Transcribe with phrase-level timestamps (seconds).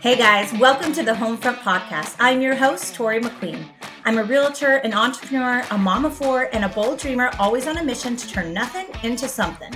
[0.00, 2.16] Hey guys, welcome to the Homefront Podcast.
[2.18, 3.66] I'm your host, Tori McQueen.
[4.06, 7.76] I'm a realtor, an entrepreneur, a mom of four, and a bold dreamer, always on
[7.76, 9.70] a mission to turn nothing into something.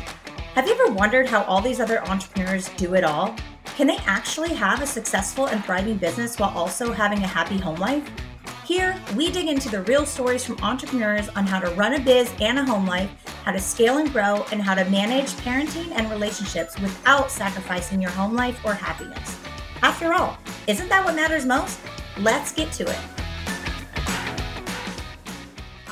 [0.54, 3.36] Have you ever wondered how all these other entrepreneurs do it all?
[3.76, 7.76] Can they actually have a successful and thriving business while also having a happy home
[7.76, 8.10] life?
[8.64, 12.32] Here, we dig into the real stories from entrepreneurs on how to run a biz
[12.40, 13.10] and a home life,
[13.44, 18.12] how to scale and grow, and how to manage parenting and relationships without sacrificing your
[18.12, 19.36] home life or happiness.
[19.84, 21.78] After all, isn't that what matters most?
[22.18, 22.98] Let's get to it.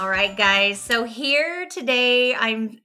[0.00, 0.80] All right, guys.
[0.80, 2.78] So here today, I'm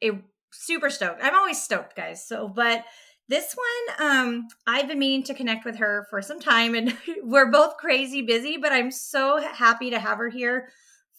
[0.52, 1.24] super stoked.
[1.24, 2.28] I'm always stoked, guys.
[2.28, 2.84] So, but
[3.30, 7.52] this one, um, I've been meaning to connect with her for some time, and we're
[7.52, 10.68] both crazy busy, but I'm so happy to have her here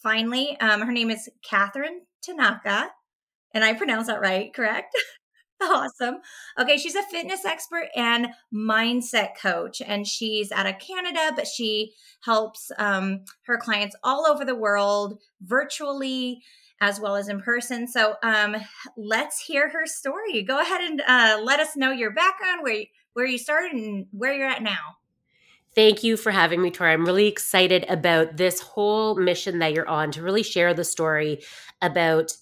[0.03, 0.55] finally.
[0.59, 2.91] Um, her name is Catherine Tanaka,
[3.55, 4.95] and I pronounce that right, correct?
[5.61, 6.17] awesome.
[6.59, 11.93] Okay, she's a fitness expert and mindset coach, and she's out of Canada, but she
[12.21, 16.41] helps um, her clients all over the world virtually
[16.81, 17.87] as well as in person.
[17.87, 18.55] So um,
[18.95, 20.41] let's hear her story.
[20.43, 24.05] Go ahead and uh, let us know your background, where you, where you started, and
[24.11, 24.97] where you're at now.
[25.75, 26.91] Thank you for having me, Tori.
[26.91, 31.41] I'm really excited about this whole mission that you're on to really share the story
[31.81, 32.33] about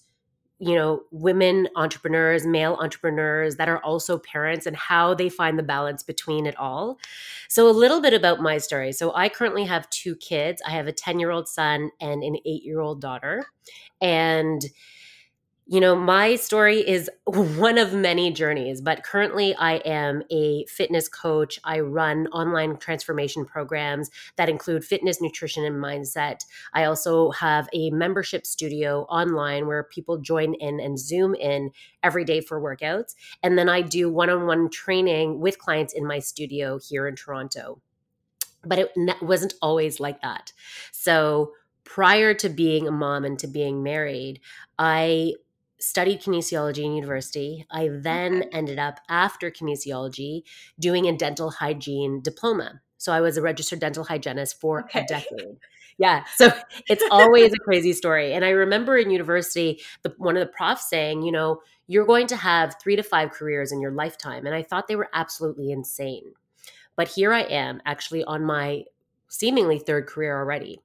[0.58, 5.62] you know women entrepreneurs male entrepreneurs that are also parents and how they find the
[5.62, 6.98] balance between it all.
[7.48, 8.92] So a little bit about my story.
[8.92, 10.60] So i currently have two kids.
[10.66, 13.46] I have a 10 year old son and an 8 year old daughter.
[14.00, 14.62] And
[15.70, 21.10] you know, my story is one of many journeys, but currently I am a fitness
[21.10, 21.60] coach.
[21.62, 26.40] I run online transformation programs that include fitness, nutrition, and mindset.
[26.72, 31.70] I also have a membership studio online where people join in and Zoom in
[32.02, 33.14] every day for workouts.
[33.42, 37.14] And then I do one on one training with clients in my studio here in
[37.14, 37.82] Toronto.
[38.64, 40.52] But it wasn't always like that.
[40.92, 41.52] So,
[41.84, 44.40] prior to being a mom and to being married,
[44.78, 45.34] I
[45.80, 47.66] studied kinesiology in university.
[47.70, 48.48] I then okay.
[48.52, 50.42] ended up after kinesiology
[50.78, 52.80] doing a dental hygiene diploma.
[52.96, 55.00] So I was a registered dental hygienist for okay.
[55.00, 55.56] a decade.
[55.98, 56.24] Yeah.
[56.36, 56.52] So
[56.88, 58.32] it's always a crazy story.
[58.32, 62.28] And I remember in university, the, one of the profs saying, you know, you're going
[62.28, 64.46] to have three to five careers in your lifetime.
[64.46, 66.34] And I thought they were absolutely insane.
[66.94, 68.84] But here I am actually on my
[69.28, 70.80] seemingly third career already.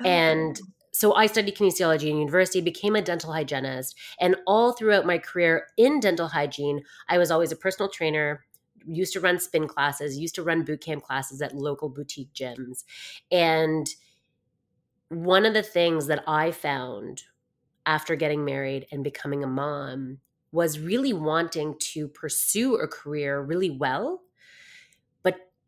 [0.00, 0.06] Oh.
[0.06, 0.60] And
[0.94, 5.66] so I studied kinesiology in university, became a dental hygienist, and all throughout my career
[5.76, 8.44] in dental hygiene, I was always a personal trainer,
[8.86, 12.84] used to run spin classes, used to run boot camp classes at local boutique gyms.
[13.32, 13.88] And
[15.08, 17.24] one of the things that I found
[17.86, 20.18] after getting married and becoming a mom
[20.52, 24.22] was really wanting to pursue a career really well,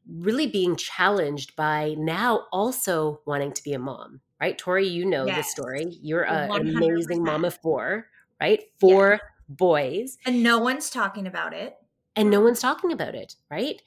[0.08, 4.58] really being challenged by now also wanting to be a mom right?
[4.58, 5.36] Tori, you know yes.
[5.36, 5.98] the story.
[6.02, 8.06] You're an amazing mom of four,
[8.40, 8.62] right?
[8.78, 9.18] Four yeah.
[9.48, 10.18] boys.
[10.26, 11.76] And no one's talking about it.
[12.14, 13.80] And no one's talking about it, right?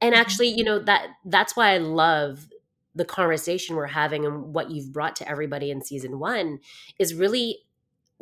[0.00, 0.20] And mm-hmm.
[0.20, 2.48] actually, you know, that that's why I love
[2.94, 6.60] the conversation we're having and what you've brought to everybody in season one
[6.98, 7.58] is really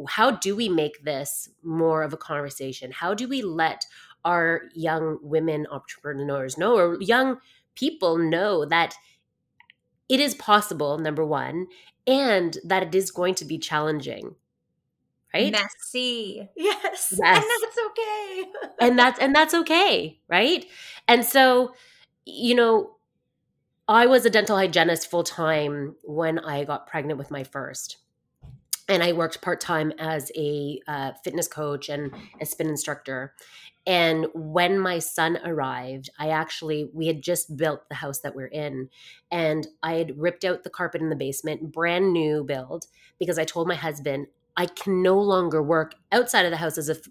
[0.09, 2.91] how do we make this more of a conversation?
[2.91, 3.85] How do we let
[4.25, 7.39] our young women entrepreneurs know or young
[7.75, 8.95] people know that
[10.09, 11.67] it is possible, number one,
[12.07, 14.35] and that it is going to be challenging.
[15.33, 15.53] Right?
[15.53, 16.49] Messy.
[16.57, 17.15] Yes.
[17.19, 17.43] yes.
[17.43, 18.45] And that's okay.
[18.87, 20.67] and that's and that's okay, right?
[21.09, 21.75] And so,
[22.27, 22.97] you know,
[23.89, 27.97] I was a dental hygienist full time when I got pregnant with my first.
[28.93, 33.33] And I worked part time as a uh, fitness coach and a spin instructor.
[33.87, 38.47] And when my son arrived, I actually, we had just built the house that we're
[38.49, 38.91] in.
[39.31, 42.87] And I had ripped out the carpet in the basement, brand new build,
[43.19, 44.27] because I told my husband,
[44.59, 47.09] I can no longer work outside of the house as a f-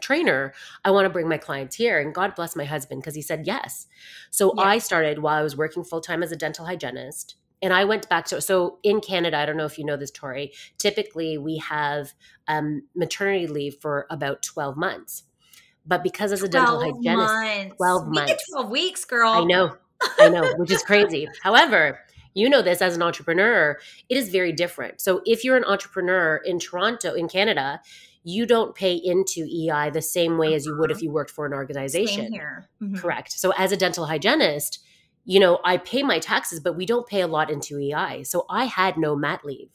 [0.00, 0.54] trainer.
[0.84, 1.98] I want to bring my clients here.
[1.98, 3.88] And God bless my husband because he said yes.
[4.30, 4.62] So yeah.
[4.62, 7.34] I started while I was working full time as a dental hygienist.
[7.62, 9.38] And I went back to so in Canada.
[9.38, 10.52] I don't know if you know this, Tori.
[10.78, 12.12] Typically, we have
[12.48, 15.24] um, maternity leave for about twelve months.
[15.86, 17.76] But because as a dental hygienist, months.
[17.76, 18.50] 12 months.
[18.50, 19.30] 12 weeks, girl.
[19.30, 19.76] I know.
[20.18, 21.28] I know, which is crazy.
[21.42, 22.00] However,
[22.34, 25.00] you know this as an entrepreneur, it is very different.
[25.00, 27.80] So if you're an entrepreneur in Toronto, in Canada,
[28.24, 31.04] you don't pay into EI the same way as you would if uh-huh.
[31.04, 32.32] you worked for an organization.
[32.82, 32.96] Mm-hmm.
[32.96, 33.32] Correct.
[33.32, 34.80] So as a dental hygienist,
[35.26, 38.22] you know, I pay my taxes, but we don't pay a lot into EI.
[38.22, 39.68] So I had no mat leave.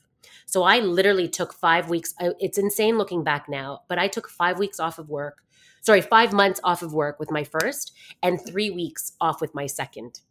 [0.48, 2.16] So I literally took five weeks.
[2.20, 5.44] It's insane looking back now, but I took five weeks off of work
[5.82, 9.66] sorry, five months off of work with my first and three weeks off with my
[9.66, 10.22] second.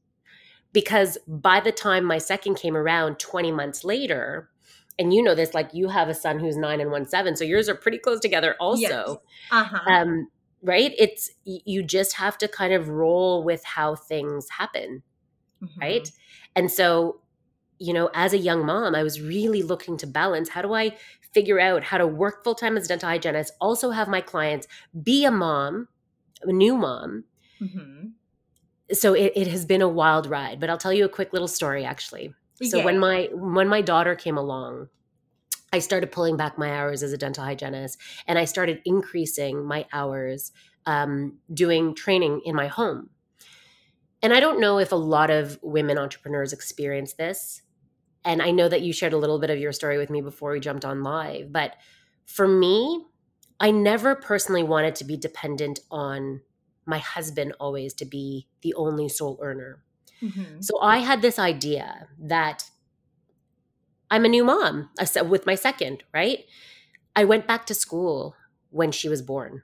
[0.72, 4.49] because by the time my second came around 20 months later,
[4.99, 7.44] and you know this, like you have a son who's nine and one seven, so
[7.44, 8.81] yours are pretty close together, also.
[8.81, 9.16] Yes.
[9.50, 9.93] Uh-huh.
[9.93, 10.28] Um,
[10.62, 10.93] right?
[10.99, 15.02] It's you just have to kind of roll with how things happen,
[15.62, 15.80] mm-hmm.
[15.80, 16.10] right?
[16.56, 17.20] And so,
[17.78, 20.96] you know, as a young mom, I was really looking to balance how do I
[21.32, 24.66] figure out how to work full time as a dental hygienist, also have my clients,
[25.02, 25.88] be a mom,
[26.42, 27.24] a new mom.
[27.60, 28.08] Mm-hmm.
[28.92, 31.48] So it, it has been a wild ride, but I'll tell you a quick little
[31.48, 32.34] story actually.
[32.62, 32.84] So yeah.
[32.84, 34.88] when my when my daughter came along,
[35.72, 39.86] I started pulling back my hours as a dental hygienist, and I started increasing my
[39.92, 40.52] hours
[40.84, 43.08] um, doing training in my home.
[44.22, 47.62] And I don't know if a lot of women entrepreneurs experience this.
[48.25, 50.52] And I know that you shared a little bit of your story with me before
[50.52, 51.76] we jumped on live, but
[52.26, 53.06] for me,
[53.58, 56.43] I never personally wanted to be dependent on
[56.87, 59.82] my husband always to be the only sole earner.
[60.23, 60.61] Mm-hmm.
[60.61, 62.70] So I had this idea that
[64.11, 64.90] I'm a new mom
[65.25, 66.44] with my second, right?
[67.14, 68.34] I went back to school
[68.70, 69.62] when she was born.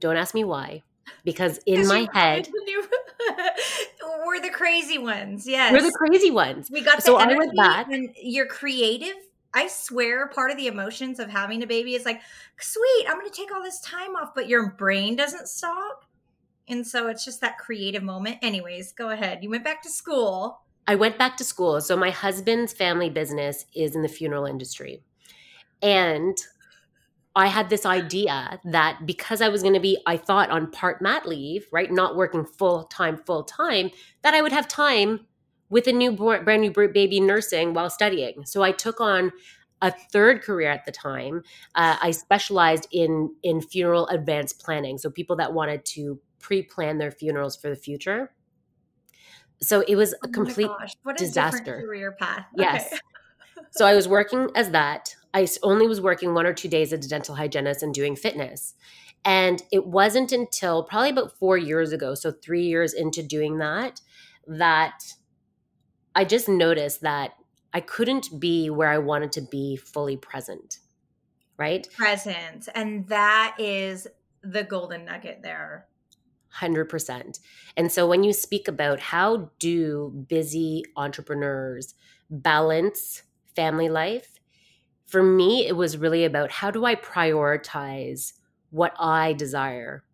[0.00, 0.82] Don't ask me why,
[1.24, 2.48] because in my head,
[4.26, 5.46] we're the crazy ones.
[5.46, 6.70] Yes, we're the crazy ones.
[6.70, 9.16] We got the so I went back, and you're creative.
[9.54, 12.22] I swear, part of the emotions of having a baby is like,
[12.58, 16.06] sweet, I'm going to take all this time off, but your brain doesn't stop.
[16.68, 18.38] And so it's just that creative moment.
[18.40, 19.42] Anyways, go ahead.
[19.42, 20.62] You went back to school.
[20.86, 21.82] I went back to school.
[21.82, 25.02] So my husband's family business is in the funeral industry.
[25.82, 26.38] And
[27.34, 31.00] I had this idea that because I was going to be, I thought on part
[31.00, 31.90] mat leave, right?
[31.90, 33.90] Not working full time, full time,
[34.22, 35.20] that I would have time
[35.70, 38.44] with a new brand new baby nursing while studying.
[38.44, 39.32] So I took on
[39.80, 41.42] a third career at the time.
[41.74, 44.98] Uh, I specialized in in funeral advanced planning.
[44.98, 48.32] So people that wanted to pre-plan their funerals for the future.
[49.62, 51.80] So it was a oh complete gosh, disaster.
[51.80, 52.46] career path.
[52.56, 52.86] Yes.
[52.86, 52.96] Okay.
[53.70, 55.14] so I was working as that.
[55.34, 58.74] I only was working one or two days as a dental hygienist and doing fitness.
[59.24, 64.00] And it wasn't until probably about four years ago, so three years into doing that,
[64.46, 65.14] that
[66.14, 67.32] I just noticed that
[67.72, 70.78] I couldn't be where I wanted to be fully present.
[71.56, 71.86] Right?
[71.96, 72.68] Present.
[72.74, 74.08] And that is
[74.42, 75.86] the golden nugget there.
[76.60, 77.38] 100%.
[77.76, 81.94] And so when you speak about how do busy entrepreneurs
[82.28, 83.22] balance
[83.54, 84.31] family life,
[85.12, 88.32] for me, it was really about how do I prioritize
[88.70, 90.04] what I desire,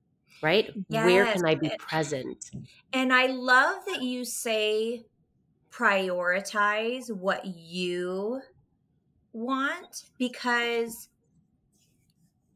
[0.42, 0.72] right?
[0.88, 1.04] Yes.
[1.06, 2.50] Where can I be present?
[2.92, 5.04] And I love that you say
[5.70, 8.40] prioritize what you
[9.32, 11.08] want because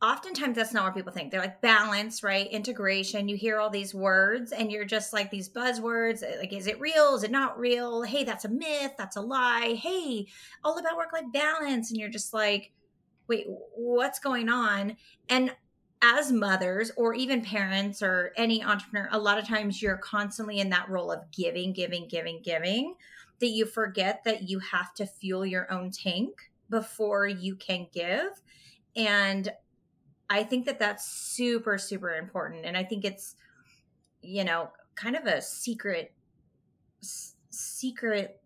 [0.03, 1.31] oftentimes that's not what people think.
[1.31, 2.51] They're like balance, right?
[2.51, 3.29] Integration.
[3.29, 6.23] You hear all these words and you're just like these buzzwords.
[6.23, 7.15] Eh, like, is it real?
[7.15, 8.03] Is it not real?
[8.03, 8.93] Hey, that's a myth.
[8.99, 9.79] That's a lie.
[9.81, 10.27] Hey,
[10.65, 11.91] all about work life balance.
[11.91, 12.73] And you're just like,
[13.29, 13.47] wait,
[13.77, 14.97] what's going on?
[15.29, 15.55] And
[16.03, 20.71] as mothers or even parents or any entrepreneur, a lot of times you're constantly in
[20.71, 22.97] that role of giving, giving, giving, giving,
[23.39, 28.43] that you forget that you have to fuel your own tank before you can give.
[28.97, 29.49] And
[30.32, 32.64] I think that that's super, super important.
[32.64, 33.37] And I think it's,
[34.23, 36.15] you know, kind of a secret,
[37.03, 38.41] s- secret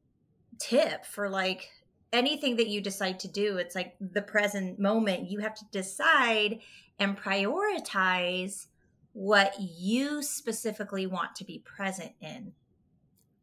[0.59, 1.71] tip for like
[2.13, 3.59] anything that you decide to do.
[3.59, 5.31] It's like the present moment.
[5.31, 6.59] You have to decide
[6.99, 8.67] and prioritize
[9.13, 12.53] what you specifically want to be present in.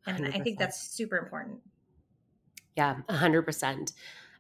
[0.05, 0.35] And 100%.
[0.35, 1.61] I think that's super important.
[2.75, 3.93] Yeah, 100%.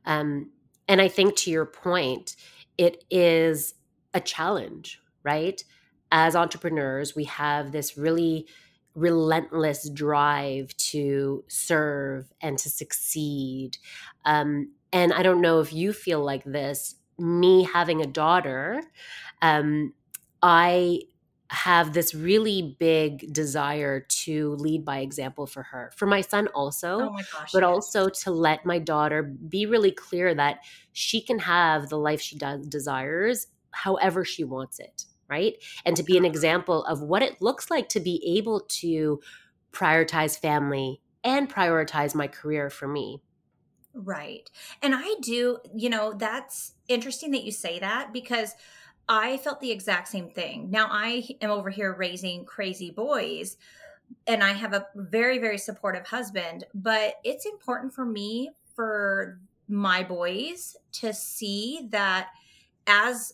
[0.05, 0.51] Um,
[0.89, 2.35] and I think to your point,
[2.77, 3.75] it is
[4.13, 5.63] a challenge, right?
[6.11, 8.47] As entrepreneurs, we have this really
[8.95, 13.77] relentless drive to serve and to succeed.
[14.25, 16.95] Um, and I don't know if you feel like this.
[17.17, 18.81] Me having a daughter,
[19.41, 19.93] um,
[20.41, 21.01] I
[21.49, 26.99] have this really big desire to lead by example for her, for my son also,
[26.99, 27.69] oh my gosh, but yes.
[27.69, 30.59] also to let my daughter be really clear that
[30.93, 35.55] she can have the life she does desires however she wants it, right?
[35.85, 39.19] And to be an example of what it looks like to be able to
[39.71, 43.21] prioritize family and prioritize my career for me.
[43.93, 44.49] Right.
[44.81, 48.55] And I do, you know, that's interesting that you say that because
[49.07, 50.71] I felt the exact same thing.
[50.71, 53.57] Now I am over here raising crazy boys
[54.27, 60.03] and I have a very, very supportive husband, but it's important for me for my
[60.03, 62.29] boys to see that
[62.87, 63.33] as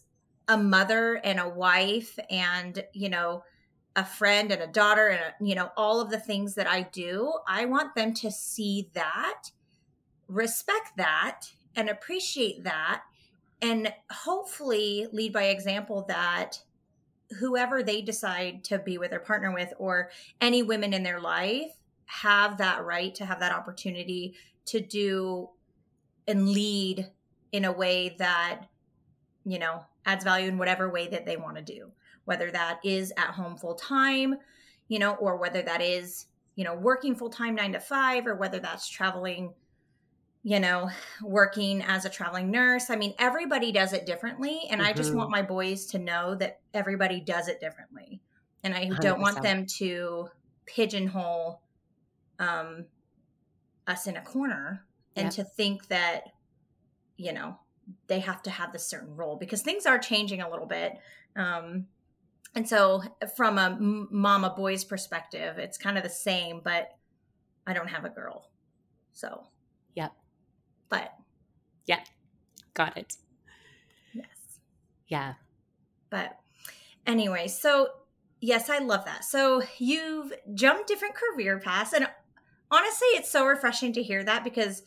[0.50, 3.44] a mother and a wife and you know
[3.96, 6.82] a friend and a daughter and a, you know all of the things that I
[6.82, 9.52] do, I want them to see that,
[10.28, 13.04] respect that, and appreciate that,
[13.62, 16.62] and hopefully lead by example that
[17.40, 20.10] whoever they decide to be with or partner with, or
[20.42, 21.72] any women in their life,
[22.06, 24.34] have that right to have that opportunity
[24.66, 25.50] to do
[26.28, 27.08] and lead
[27.52, 28.62] in a way that
[29.46, 31.92] you know adds value in whatever way that they want to do
[32.30, 34.36] whether that is at home full time,
[34.88, 38.36] you know, or whether that is, you know, working full time nine to five, or
[38.36, 39.52] whether that's traveling,
[40.44, 40.92] you know,
[41.24, 42.92] working as a traveling nurse.
[42.92, 44.62] I mean, everybody does it differently.
[44.70, 44.92] And mm-hmm.
[44.92, 45.42] I just want mm-hmm.
[45.42, 48.22] my boys to know that everybody does it differently.
[48.64, 50.28] And I do not want them to
[50.68, 51.64] pigeonhole
[52.38, 52.86] um,
[53.88, 55.34] us in a corner and yep.
[55.34, 56.26] to think that,
[57.18, 57.58] you know,
[58.08, 60.94] they have to have this certain role because things are changing a little bit.
[61.36, 61.88] Um,
[62.56, 63.04] and so
[63.36, 66.90] from a mama boy's perspective it's kind of the same but
[67.68, 68.50] i don't have a girl.
[69.14, 69.44] So.
[69.96, 70.14] Yep.
[70.90, 71.14] But.
[71.86, 72.00] Yeah
[72.80, 73.18] got it.
[74.14, 74.60] Yes.
[75.10, 75.34] Yeah.
[76.10, 76.40] But
[77.06, 77.90] anyway so
[78.40, 79.26] yes i love that.
[79.26, 82.08] So you've jumped different career paths and
[82.72, 84.84] honestly it's so refreshing to hear that because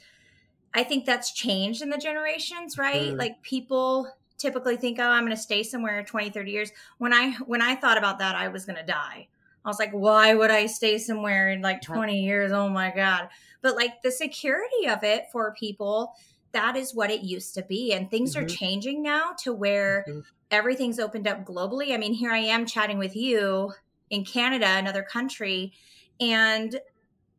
[0.75, 3.13] i think that's changed in the generations right?
[3.13, 3.19] Mm.
[3.19, 4.09] like people
[4.43, 6.73] typically think oh i'm going to stay somewhere 20 30 years.
[6.99, 9.29] When i when i thought about that i was going to die.
[9.65, 12.53] I was like why would i stay somewhere in like 20 years?
[12.53, 13.29] Oh my god.
[13.63, 16.15] But like the security of it for people
[16.51, 18.45] that is what it used to be and things mm-hmm.
[18.45, 20.21] are changing now to where mm-hmm.
[20.51, 21.95] everything's opened up globally.
[21.95, 23.73] I mean here i am chatting with you
[24.11, 25.73] in canada another country
[26.21, 26.79] and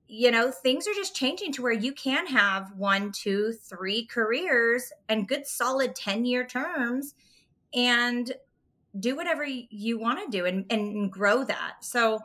[0.08, 4.92] you know, things are just changing to where you can have one, two, three careers
[5.10, 7.16] and good solid 10 year terms
[7.74, 8.34] and
[9.00, 11.76] do whatever you want to do and, and grow that.
[11.82, 12.20] So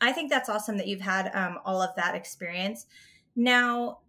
[0.00, 2.86] I think that's awesome that you've had um, all of that experience.
[3.34, 4.00] Now,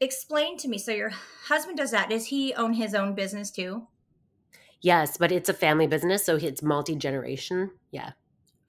[0.00, 0.78] explain to me.
[0.78, 1.12] So your
[1.46, 2.08] husband does that.
[2.10, 3.86] Does he own his own business too?
[4.80, 7.70] Yes, but it's a family business, so it's multi generation.
[7.90, 8.12] Yeah.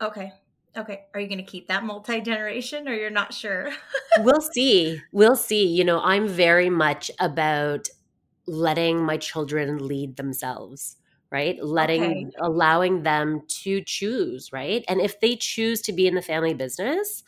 [0.01, 0.33] Okay.
[0.77, 1.05] Okay.
[1.13, 3.71] Are you going to keep that multi generation or you're not sure?
[4.19, 5.01] we'll see.
[5.11, 5.67] We'll see.
[5.67, 7.89] You know, I'm very much about
[8.47, 10.97] letting my children lead themselves,
[11.29, 11.61] right?
[11.61, 12.25] Letting, okay.
[12.41, 14.83] allowing them to choose, right?
[14.87, 17.23] And if they choose to be in the family business,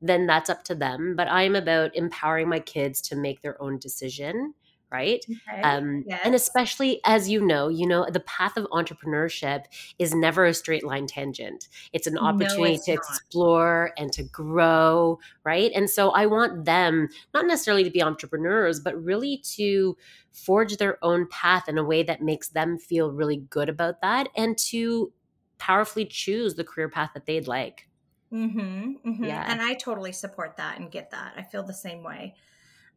[0.00, 1.14] then that's up to them.
[1.16, 4.54] But I'm about empowering my kids to make their own decision
[4.90, 5.62] right okay.
[5.62, 6.20] um, yes.
[6.24, 9.64] and especially as you know you know the path of entrepreneurship
[9.98, 12.98] is never a straight line tangent it's an opportunity no, it's to not.
[12.98, 18.78] explore and to grow right and so i want them not necessarily to be entrepreneurs
[18.78, 19.96] but really to
[20.32, 24.28] forge their own path in a way that makes them feel really good about that
[24.36, 25.12] and to
[25.58, 27.88] powerfully choose the career path that they'd like
[28.32, 29.24] mm-hmm, mm-hmm.
[29.24, 32.34] yeah and i totally support that and get that i feel the same way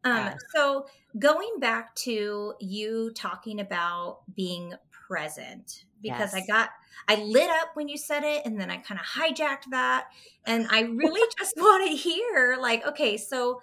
[0.03, 0.85] um, so
[1.17, 6.35] going back to you talking about being present, because yes.
[6.35, 6.69] I got
[7.07, 10.07] I lit up when you said it, and then I kind of hijacked that,
[10.45, 13.61] and I really just want to hear like, okay, so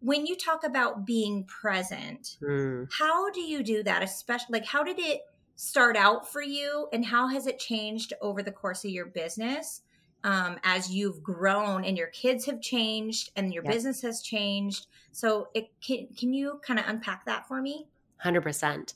[0.00, 2.86] when you talk about being present, mm.
[2.98, 4.02] how do you do that?
[4.02, 5.22] Especially like, how did it
[5.56, 9.82] start out for you, and how has it changed over the course of your business?
[10.24, 13.72] Um, as you've grown and your kids have changed and your yep.
[13.72, 14.86] business has changed.
[15.12, 17.86] So, it can can you kind of unpack that for me?
[18.16, 18.94] Hundred percent.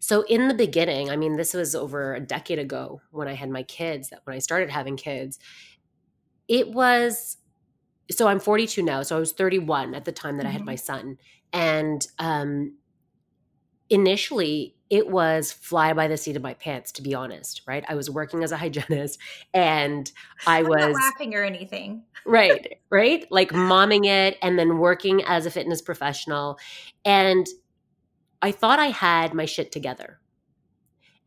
[0.00, 3.50] So in the beginning, I mean, this was over a decade ago when I had
[3.50, 4.10] my kids.
[4.10, 5.38] That when I started having kids,
[6.46, 7.38] it was.
[8.10, 9.02] So I'm 42 now.
[9.02, 10.48] So I was 31 at the time that mm-hmm.
[10.48, 10.84] I had my mm-hmm.
[10.84, 11.18] son,
[11.52, 12.77] and um,
[13.90, 17.84] initially it was fly by the seat of my pants to be honest right?
[17.88, 19.18] I was working as a hygienist
[19.54, 20.10] and
[20.46, 22.04] i I'm was laughing or anything.
[22.26, 23.26] Right right?
[23.30, 26.58] Like momming it and then working as a fitness professional
[27.04, 27.46] and
[28.42, 30.20] i thought i had my shit together.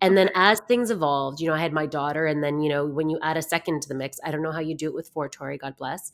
[0.04, 2.86] And then as things evolved you know i had my daughter and then you know
[2.86, 4.96] when you add a second to the mix i don't know how you do it
[4.96, 6.12] with four tori god bless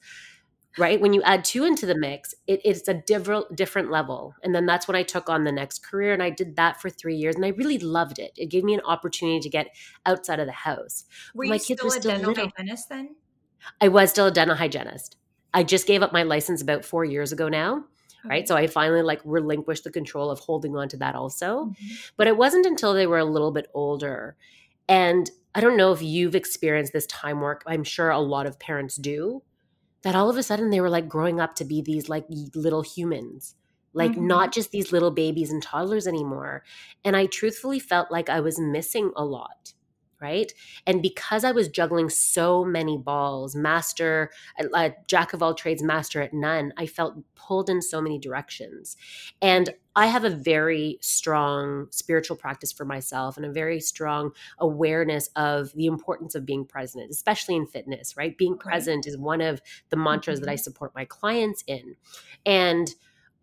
[0.77, 1.01] right?
[1.01, 4.35] When you add two into the mix it, it's a different different level.
[4.43, 6.89] And then that's when i took on the next career and i did that for
[6.89, 8.31] three years and i really loved it.
[8.37, 11.05] It gave me an opportunity to get outside of the house.
[11.33, 12.51] Were my you kids still were still a dental little.
[12.55, 13.15] hygienist then?
[13.81, 15.17] I was still a dental hygienist.
[15.53, 17.85] I just gave up my license about four years ago now
[18.25, 18.29] okay.
[18.29, 21.65] right so i finally like relinquished the control of holding on to that also.
[21.65, 21.93] Mm-hmm.
[22.17, 24.35] but it wasn't until they were a little bit older.
[24.87, 27.63] And i don't know if you've experienced this time work.
[27.65, 29.41] I'm sure a lot of parents do
[30.03, 32.25] that all of a sudden they were like growing up to be these like
[32.55, 33.55] little humans
[33.93, 34.27] like mm-hmm.
[34.27, 36.63] not just these little babies and toddlers anymore
[37.03, 39.73] and i truthfully felt like i was missing a lot
[40.21, 40.51] right?
[40.85, 44.31] And because I was juggling so many balls, master,
[44.73, 48.97] uh, jack of all trades, master at none, I felt pulled in so many directions.
[49.41, 55.29] And I have a very strong spiritual practice for myself and a very strong awareness
[55.35, 58.37] of the importance of being present, especially in fitness, right?
[58.37, 60.45] Being present is one of the mantras mm-hmm.
[60.45, 60.61] that I mm-hmm.
[60.61, 61.95] support my clients in.
[62.45, 62.93] And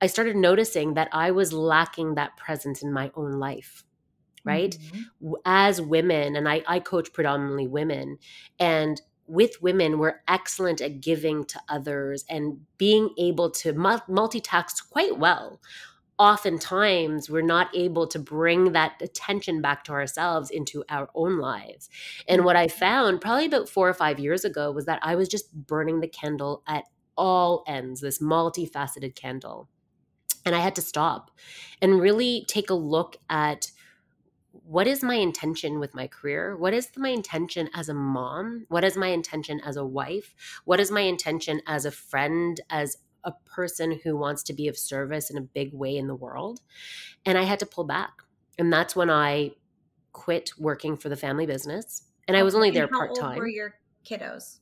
[0.00, 3.84] I started noticing that I was lacking that presence in my own life
[4.44, 4.76] right?
[4.78, 5.32] Mm-hmm.
[5.44, 8.18] As women, and I, I coach predominantly women,
[8.58, 15.18] and with women, we're excellent at giving to others and being able to multitask quite
[15.18, 15.60] well.
[16.18, 21.88] Oftentimes, we're not able to bring that attention back to ourselves into our own lives.
[22.28, 22.78] And what I mm-hmm.
[22.78, 26.08] found probably about four or five years ago was that I was just burning the
[26.08, 26.84] candle at
[27.16, 29.68] all ends, this multifaceted candle.
[30.46, 31.30] And I had to stop
[31.80, 33.72] and really take a look at
[34.66, 36.56] what is my intention with my career?
[36.56, 38.64] What is my intention as a mom?
[38.68, 40.34] What is my intention as a wife?
[40.64, 44.78] What is my intention as a friend, as a person who wants to be of
[44.78, 46.60] service in a big way in the world?
[47.26, 48.12] And I had to pull back.
[48.58, 49.52] And that's when I
[50.12, 52.02] quit working for the family business.
[52.26, 53.36] And I was only there part time.
[53.36, 53.74] were your
[54.08, 54.60] kiddos?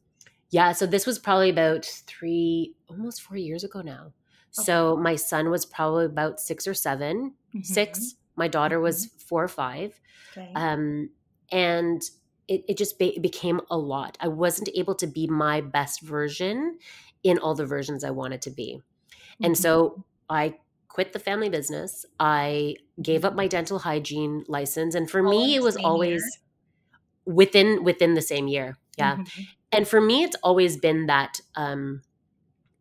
[0.51, 4.13] Yeah, so this was probably about three, almost four years ago now.
[4.59, 4.65] Okay.
[4.65, 7.63] So my son was probably about six or 7 mm-hmm.
[7.63, 9.19] six my daughter was mm-hmm.
[9.19, 10.01] four or five.
[10.37, 10.51] Okay.
[10.55, 11.11] Um,
[11.51, 12.03] and
[12.49, 14.19] it, it just be- became a lot.
[14.21, 16.79] I wasn't able to be my best version
[17.23, 18.81] in all the versions I wanted to be.
[18.81, 19.45] Mm-hmm.
[19.45, 20.05] And so.
[20.31, 20.55] I
[20.89, 22.07] quit the family business.
[22.19, 23.51] I gave up my mm-hmm.
[23.51, 24.95] dental hygiene license.
[24.95, 27.35] And for all me, it was always year.
[27.35, 28.79] within within the same year.
[28.97, 29.17] Yeah.
[29.17, 29.43] Mm-hmm.
[29.73, 32.03] And for me, it's always been that um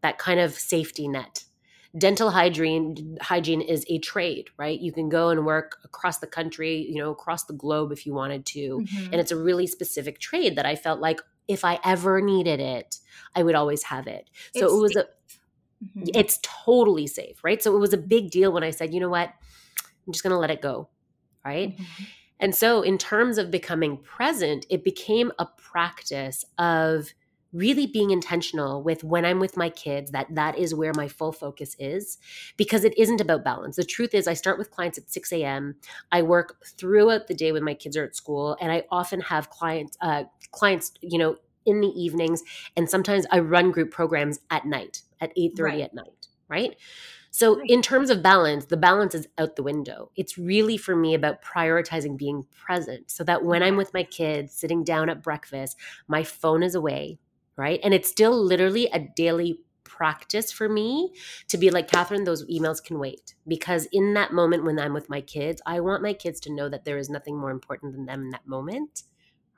[0.01, 1.43] that kind of safety net
[1.97, 6.87] dental hygiene hygiene is a trade right you can go and work across the country
[6.89, 9.05] you know across the globe if you wanted to mm-hmm.
[9.05, 11.19] and it's a really specific trade that i felt like
[11.49, 12.99] if i ever needed it
[13.35, 15.03] i would always have it so it's it was safe.
[15.03, 16.03] a mm-hmm.
[16.15, 19.09] it's totally safe right so it was a big deal when i said you know
[19.09, 19.29] what
[20.07, 20.87] i'm just going to let it go
[21.43, 22.03] right mm-hmm.
[22.39, 27.13] and so in terms of becoming present it became a practice of
[27.53, 31.31] really being intentional with when i'm with my kids that that is where my full
[31.31, 32.17] focus is
[32.57, 33.75] because it isn't about balance.
[33.75, 35.75] The truth is i start with clients at 6 a.m
[36.11, 39.49] i work throughout the day when my kids are at school and i often have
[39.49, 41.35] clients uh, clients you know
[41.65, 42.41] in the evenings
[42.75, 45.81] and sometimes i run group programs at night at 8 30 right.
[45.81, 46.75] at night right?
[47.33, 50.11] So, in terms of balance, the balance is out the window.
[50.17, 54.53] It's really for me about prioritizing being present so that when I'm with my kids
[54.53, 55.77] sitting down at breakfast,
[56.09, 57.19] my phone is away
[57.57, 57.79] right?
[57.83, 61.13] And it's still literally a daily practice for me
[61.47, 63.35] to be like, Catherine, those emails can wait.
[63.47, 66.69] Because in that moment when I'm with my kids, I want my kids to know
[66.69, 69.03] that there is nothing more important than them in that moment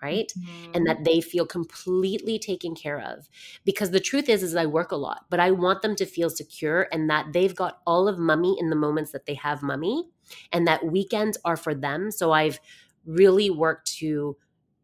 [0.04, 0.72] right mm-hmm.
[0.74, 3.30] and that they feel completely taken care of
[3.64, 6.30] because the truth is is i work a lot but i want them to feel
[6.30, 10.10] secure and that they've got all of mummy in the moments that they have mummy
[10.52, 12.60] and that weekends are for them so i've
[13.06, 14.36] really worked to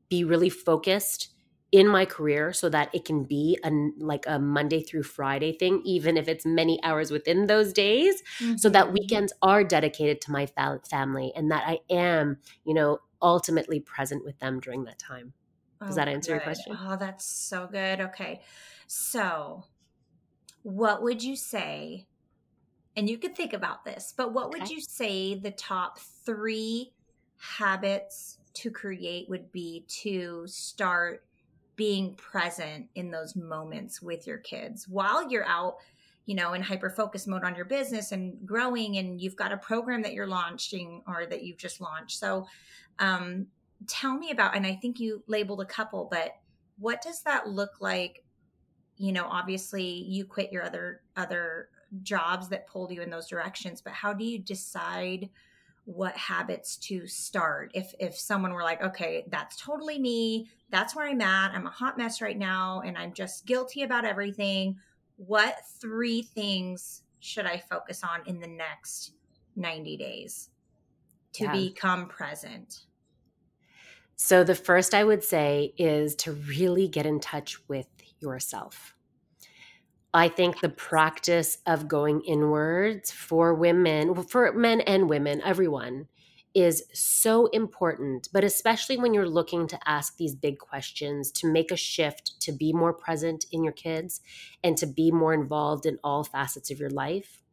[0.09, 1.29] be really focused
[1.71, 5.81] in my career so that it can be a like a Monday through Friday thing
[5.85, 8.57] even if it's many hours within those days mm-hmm.
[8.57, 8.95] so that mm-hmm.
[8.95, 10.47] weekends are dedicated to my
[10.89, 15.33] family and that I am you know ultimately present with them during that time
[15.81, 16.35] does oh, that answer good.
[16.35, 18.41] your question oh that's so good okay
[18.87, 19.63] so
[20.63, 22.07] what would you say
[22.95, 24.59] and you could think about this but what okay.
[24.59, 26.91] would you say the top 3
[27.37, 31.23] habits to create would be to start
[31.79, 35.77] being present in those moments with your kids while you're out
[36.25, 39.57] you know in hyper focus mode on your business and growing and you've got a
[39.57, 42.19] program that you're launching or that you've just launched.
[42.19, 42.47] So
[42.99, 43.47] um,
[43.87, 46.33] tell me about and i think you labeled a couple but
[46.79, 48.25] what does that look like?
[48.97, 51.69] You know obviously you quit your other other
[52.03, 55.29] jobs that pulled you in those directions but how do you decide
[55.89, 57.71] what habits to start.
[57.73, 60.47] If if someone were like okay that's totally me.
[60.69, 61.51] That's where i'm at.
[61.51, 64.77] I'm a hot mess right now and i'm just guilty about everything
[65.17, 69.13] what three things should i focus on in the next
[69.55, 70.49] 90 days
[71.33, 71.51] to yeah.
[71.51, 72.85] become present?
[74.15, 77.87] So the first i would say is to really get in touch with
[78.19, 78.93] yourself
[80.13, 86.07] I think the practice of going inwards for women, for men and women, everyone,
[86.55, 91.71] is so important, but especially when you're looking to ask these big questions, to make
[91.71, 94.19] a shift, to be more present in your kids,
[94.63, 97.43] and to be more involved in all facets of your life.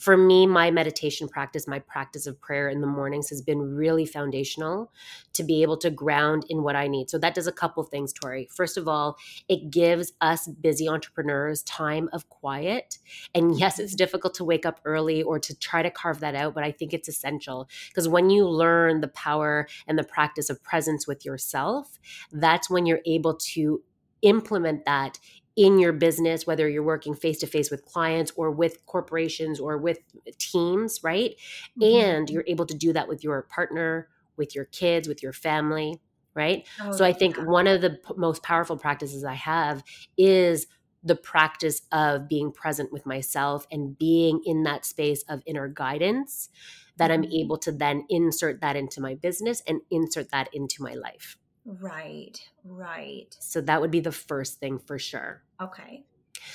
[0.00, 4.06] For me, my meditation practice, my practice of prayer in the mornings has been really
[4.06, 4.90] foundational
[5.34, 7.10] to be able to ground in what I need.
[7.10, 8.48] So that does a couple things, Tori.
[8.50, 12.96] First of all, it gives us busy entrepreneurs time of quiet.
[13.34, 16.54] And yes, it's difficult to wake up early or to try to carve that out,
[16.54, 20.62] but I think it's essential because when you learn the power and the practice of
[20.62, 21.98] presence with yourself,
[22.32, 23.82] that's when you're able to
[24.22, 25.18] implement that
[25.60, 29.76] in your business, whether you're working face to face with clients or with corporations or
[29.76, 29.98] with
[30.38, 31.36] teams, right?
[31.78, 32.06] Mm-hmm.
[32.06, 36.00] And you're able to do that with your partner, with your kids, with your family,
[36.34, 36.66] right?
[36.80, 37.44] Oh, so I think yeah.
[37.44, 39.84] one of the p- most powerful practices I have
[40.16, 40.66] is
[41.04, 46.48] the practice of being present with myself and being in that space of inner guidance
[46.96, 47.24] that mm-hmm.
[47.24, 51.36] I'm able to then insert that into my business and insert that into my life.
[51.66, 53.36] Right, right.
[53.38, 55.42] So that would be the first thing for sure.
[55.60, 56.04] Okay.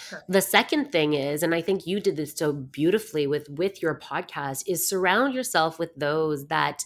[0.09, 0.31] Perfect.
[0.31, 3.99] The second thing is, and I think you did this so beautifully with with your
[3.99, 6.83] podcast, is surround yourself with those that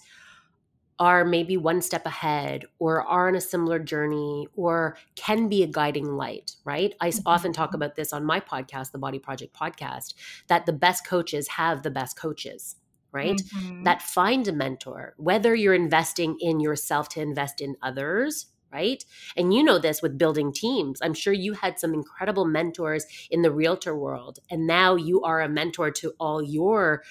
[1.00, 5.68] are maybe one step ahead or are on a similar journey or can be a
[5.68, 6.94] guiding light, right?
[7.00, 7.22] I mm-hmm.
[7.26, 10.14] often talk about this on my podcast, the Body Project podcast,
[10.48, 12.76] that the best coaches have the best coaches
[13.12, 13.38] right?
[13.38, 13.86] Mm-hmm.
[13.86, 19.04] That find a mentor, whether you're investing in yourself to invest in others, right?
[19.36, 21.00] And you know this with building teams.
[21.02, 25.42] I'm sure you had some incredible mentors in the realtor world, and now you are
[25.42, 27.04] a mentor to all your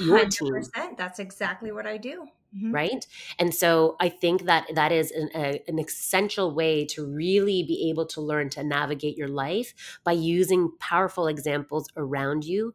[0.00, 0.54] your team.
[0.96, 2.26] That's exactly what I do.
[2.56, 2.72] Mm-hmm.
[2.72, 3.06] Right.
[3.38, 7.90] And so I think that that is an, a, an essential way to really be
[7.90, 12.72] able to learn to navigate your life by using powerful examples around you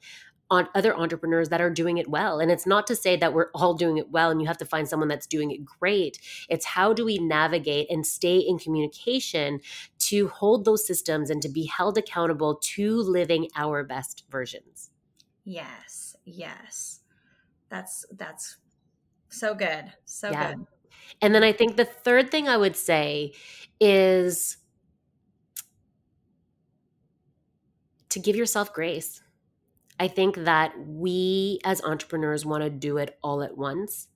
[0.53, 2.39] on other entrepreneurs that are doing it well.
[2.39, 4.65] And it's not to say that we're all doing it well and you have to
[4.65, 6.19] find someone that's doing it great.
[6.47, 9.61] It's how do we navigate and stay in communication
[9.97, 14.91] to hold those systems and to be held accountable to living our best versions.
[15.43, 16.15] Yes.
[16.23, 16.99] Yes.
[17.69, 18.57] That's that's
[19.29, 19.91] so good.
[20.05, 20.53] So yeah.
[20.53, 20.67] good.
[21.19, 23.33] And then I think the third thing I would say
[23.81, 24.57] is
[28.09, 29.22] to give yourself grace
[30.03, 34.09] I think that we as entrepreneurs want to do it all at once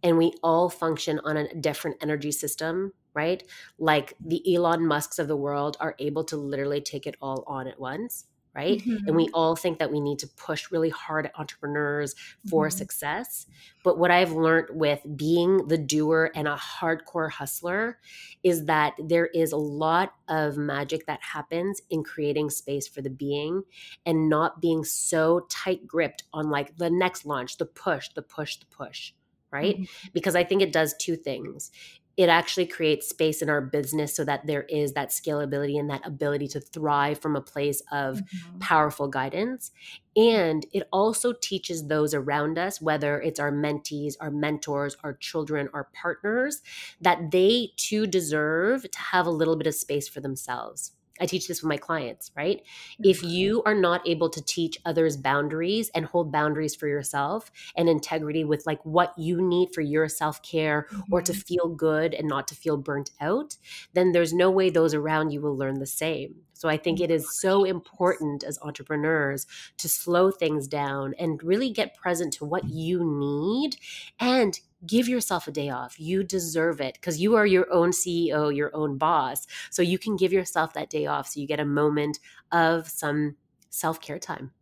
[0.00, 3.42] and we all function on a different energy system, right?
[3.76, 7.66] Like the Elon Musks of the world are able to literally take it all on
[7.66, 8.78] at once right?
[8.78, 9.08] Mm-hmm.
[9.08, 12.14] And we all think that we need to push really hard at entrepreneurs
[12.48, 12.78] for mm-hmm.
[12.78, 13.46] success.
[13.82, 17.98] But what I've learned with being the doer and a hardcore hustler
[18.42, 23.10] is that there is a lot of magic that happens in creating space for the
[23.10, 23.62] being
[24.06, 28.56] and not being so tight gripped on like the next launch, the push, the push,
[28.56, 29.12] the push
[29.50, 29.76] right?
[29.76, 30.08] Mm-hmm.
[30.12, 31.70] Because I think it does two things
[32.16, 36.06] it actually creates space in our business so that there is that scalability and that
[36.06, 38.58] ability to thrive from a place of mm-hmm.
[38.58, 39.72] powerful guidance.
[40.16, 45.68] And it also teaches those around us, whether it's our mentees, our mentors, our children,
[45.74, 46.62] our partners,
[47.00, 50.92] that they too deserve to have a little bit of space for themselves.
[51.20, 52.58] I teach this with my clients, right?
[52.58, 53.08] Mm-hmm.
[53.08, 57.88] If you are not able to teach others boundaries and hold boundaries for yourself and
[57.88, 61.14] integrity with like what you need for your self-care mm-hmm.
[61.14, 61.40] or to mm-hmm.
[61.40, 63.56] feel good and not to feel burnt out,
[63.92, 66.34] then there's no way those around you will learn the same.
[66.54, 69.46] So I think it is so important as entrepreneurs
[69.78, 73.76] to slow things down and really get present to what you need
[74.18, 75.98] and give yourself a day off.
[75.98, 79.46] You deserve it because you are your own CEO, your own boss.
[79.70, 82.18] So you can give yourself that day off so you get a moment
[82.52, 83.36] of some
[83.70, 84.52] self care time.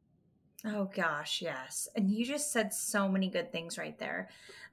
[0.64, 1.88] Oh gosh, yes.
[1.96, 4.28] And you just said so many good things right there.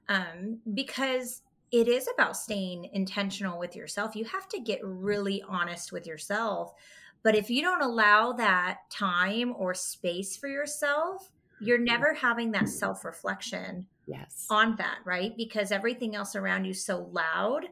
[0.08, 4.16] Um, because it is about staying intentional with yourself.
[4.16, 6.74] You have to get really honest with yourself.
[7.22, 11.84] But if you don't allow that time or space for yourself, you're mm-hmm.
[11.84, 14.46] never having that self reflection yes.
[14.50, 15.36] on that right?
[15.36, 17.66] Because everything else around you is so loud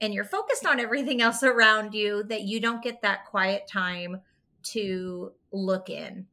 [0.00, 4.20] and you're focused on everything else around you that you don't get that quiet time
[4.62, 6.26] to look in.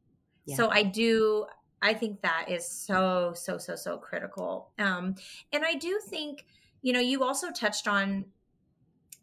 [0.46, 0.56] Yeah.
[0.56, 1.46] so i do
[1.82, 4.70] i think that is so so so so critical.
[4.78, 5.14] Um
[5.52, 6.46] and i do think
[6.82, 8.24] you know you also touched on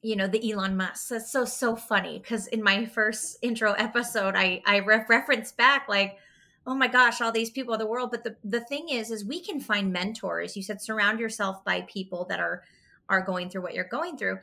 [0.02, 1.10] you know the elon musk.
[1.10, 6.18] That's so so funny because in my first intro episode i i referenced back like
[6.68, 8.12] oh my gosh all these people of the world.
[8.12, 10.56] But the, the thing is is we can find mentors.
[10.56, 12.64] You said surround yourself by people that are
[13.10, 14.40] are going through what you're going through.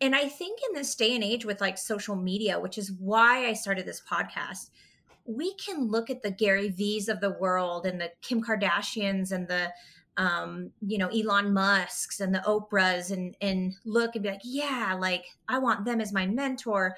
[0.00, 3.46] And i think in this day and age with like social media which is why
[3.46, 4.70] i started this podcast
[5.26, 9.46] we can look at the gary v's of the world and the kim kardashians and
[9.46, 9.70] the
[10.16, 14.96] um, you know elon musks and the oprahs and and look and be like yeah
[14.98, 16.96] like i want them as my mentor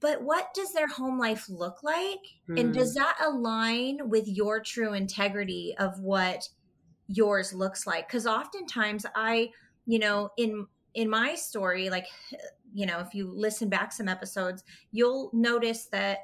[0.00, 2.20] but what does their home life look like?
[2.48, 2.60] Mm.
[2.60, 6.48] And does that align with your true integrity of what
[7.06, 8.08] yours looks like?
[8.08, 9.50] Because oftentimes I,
[9.86, 12.06] you know, in in my story, like,
[12.72, 16.20] you know, if you listen back some episodes, you'll notice that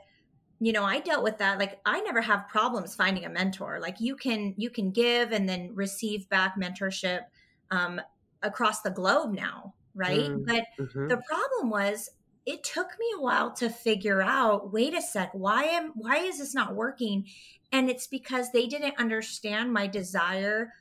[0.59, 4.01] you know i dealt with that like i never have problems finding a mentor like
[4.01, 7.25] you can you can give and then receive back mentorship
[7.71, 8.01] um,
[8.43, 11.09] across the globe now right mm, but mm-hmm.
[11.09, 12.09] the problem was
[12.47, 16.39] it took me a while to figure out wait a sec why am why is
[16.39, 17.27] this not working?
[17.73, 20.73] And it's because they didn't understand my desire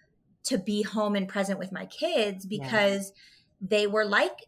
[0.43, 3.11] to be home and present with my kids because
[3.59, 4.45] they were like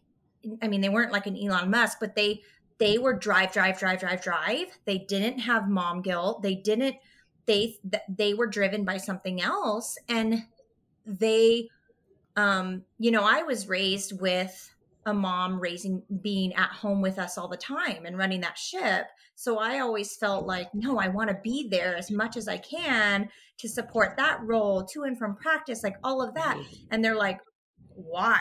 [0.62, 2.40] i mean they weren't like an elon musk but they
[2.78, 4.66] they were drive drive drive drive drive.
[4.84, 6.42] They didn't have mom guilt.
[6.42, 6.96] They didn't
[7.46, 7.76] they
[8.08, 9.96] they were driven by something else.
[10.08, 10.44] And
[11.04, 11.68] they
[12.36, 14.70] um you know i was raised with
[15.08, 19.06] a mom raising being at home with us all the time and running that ship.
[19.34, 22.58] So i always felt like no i want to be there as much as i
[22.58, 26.58] can to support that role to and from practice like all of that.
[26.90, 27.40] And they're like
[27.94, 28.38] why?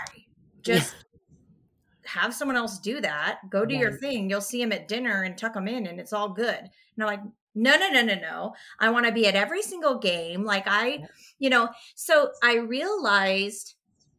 [0.62, 2.22] Just yeah.
[2.22, 3.40] have someone else do that.
[3.50, 4.30] Go do your thing.
[4.30, 6.60] You'll see them at dinner and tuck them in and it's all good.
[6.60, 7.22] And i'm like
[7.56, 8.54] no no no no no.
[8.80, 10.44] I want to be at every single game.
[10.44, 11.06] Like i
[11.40, 13.76] you know so i realized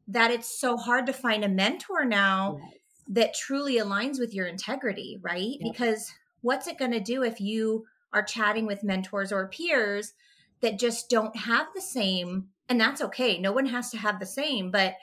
[0.09, 2.73] that it's so hard to find a mentor now yes.
[3.09, 5.57] that truly aligns with your integrity, right?
[5.61, 5.71] Yes.
[5.71, 10.14] Because what's it going to do if you are chatting with mentors or peers
[10.62, 12.49] that just don't have the same?
[12.71, 13.38] And that's okay.
[13.38, 14.94] No one has to have the same, but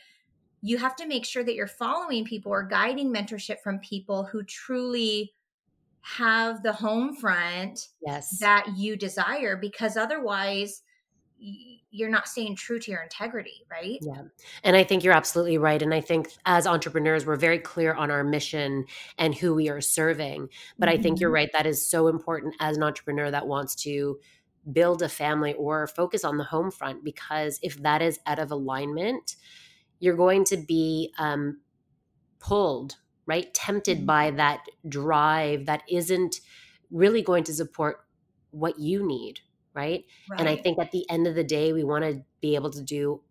[0.62, 4.44] you have to make sure that you're following people or guiding mentorship from people who
[4.44, 5.34] truly
[6.02, 8.40] have the home front yes.
[8.40, 10.82] that you desire because otherwise
[11.38, 14.00] you're not staying true to your integrity, right?
[14.02, 14.24] Yeah.
[14.64, 15.82] And I think you're absolutely right.
[15.82, 18.86] And I think as entrepreneurs, we're very clear on our mission
[19.18, 20.50] and who we are serving.
[20.78, 21.00] But mm-hmm.
[21.00, 21.36] I think you're mm-hmm.
[21.36, 21.50] right.
[21.54, 24.20] That is so important as an entrepreneur that wants to
[24.72, 28.52] build a family or focus on the home front, because if that is out of
[28.52, 29.36] alignment,
[30.00, 31.60] you're going to be um,
[32.40, 32.96] pulled,
[33.26, 33.54] right?
[33.54, 34.06] Tempted mm-hmm.
[34.06, 36.42] by that drive that isn't
[36.92, 37.98] really going to support
[38.52, 39.40] what you need
[39.76, 40.06] right?
[40.30, 40.40] right?
[40.40, 42.82] And I think at the end of the day, we want to be able to
[42.82, 43.22] do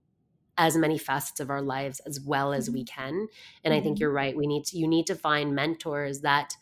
[0.57, 3.01] as many facets of our lives as well as we mm-hmm.
[3.01, 3.15] can.
[3.65, 3.73] And mm-hmm.
[3.73, 4.03] I think mm-hmm.
[4.03, 4.37] you're right.
[4.37, 6.55] We need to, you need to find mentors that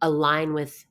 [0.00, 0.84] align with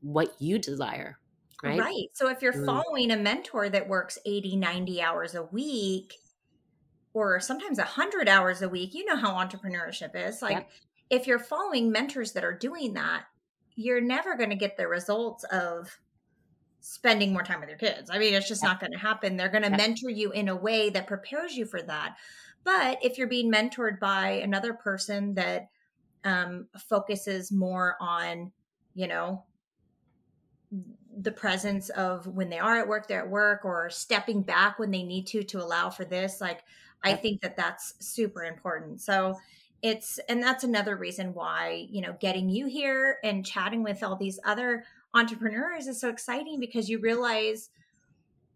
[0.00, 1.18] what you desire.
[1.62, 1.78] Right.
[1.78, 2.08] Right.
[2.14, 2.66] So if you're mm.
[2.66, 6.14] following a mentor that works 80, 90 hours a week,
[7.14, 10.42] or sometimes 100 hours a week, you know how entrepreneurship is.
[10.42, 10.70] Like, yep.
[11.08, 13.24] if you're following mentors that are doing that,
[13.76, 15.98] you're never going to get the results of
[16.82, 18.10] spending more time with your kids.
[18.10, 18.70] I mean, it's just yeah.
[18.70, 19.36] not going to happen.
[19.36, 19.76] They're going to yeah.
[19.76, 22.16] mentor you in a way that prepares you for that.
[22.64, 25.68] But if you're being mentored by another person that
[26.24, 28.52] um, focuses more on,
[28.94, 29.44] you know,
[31.16, 34.90] the presence of when they are at work, they're at work, or stepping back when
[34.90, 36.62] they need to to allow for this, like,
[37.04, 39.00] I think that that's super important.
[39.00, 39.36] So,
[39.82, 44.16] it's and that's another reason why you know getting you here and chatting with all
[44.16, 47.70] these other entrepreneurs is so exciting because you realize